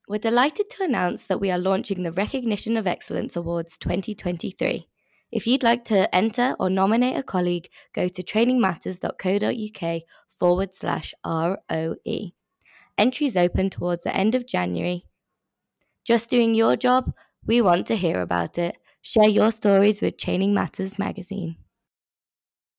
We're 0.08 0.16
delighted 0.16 0.70
to 0.70 0.84
announce 0.84 1.26
that 1.26 1.38
we 1.38 1.50
are 1.50 1.58
launching 1.58 2.02
the 2.02 2.12
Recognition 2.12 2.78
of 2.78 2.86
Excellence 2.86 3.36
Awards 3.36 3.76
2023. 3.76 4.88
If 5.30 5.46
you'd 5.46 5.62
like 5.62 5.84
to 5.84 6.12
enter 6.14 6.56
or 6.58 6.70
nominate 6.70 7.18
a 7.18 7.22
colleague, 7.22 7.68
go 7.92 8.08
to 8.08 8.22
trainingmatters.co.uk 8.22 10.02
forward 10.30 10.74
slash 10.74 11.12
ROE. 11.26 12.30
Entries 12.96 13.36
open 13.36 13.68
towards 13.68 14.04
the 14.04 14.16
end 14.16 14.34
of 14.34 14.46
January. 14.46 15.04
Just 16.06 16.30
doing 16.30 16.54
your 16.54 16.74
job? 16.74 17.12
We 17.44 17.60
want 17.60 17.86
to 17.88 17.94
hear 17.94 18.22
about 18.22 18.56
it. 18.56 18.78
Share 19.02 19.28
your 19.28 19.52
stories 19.52 20.00
with 20.00 20.16
Training 20.16 20.54
Matters 20.54 20.98
magazine. 20.98 21.56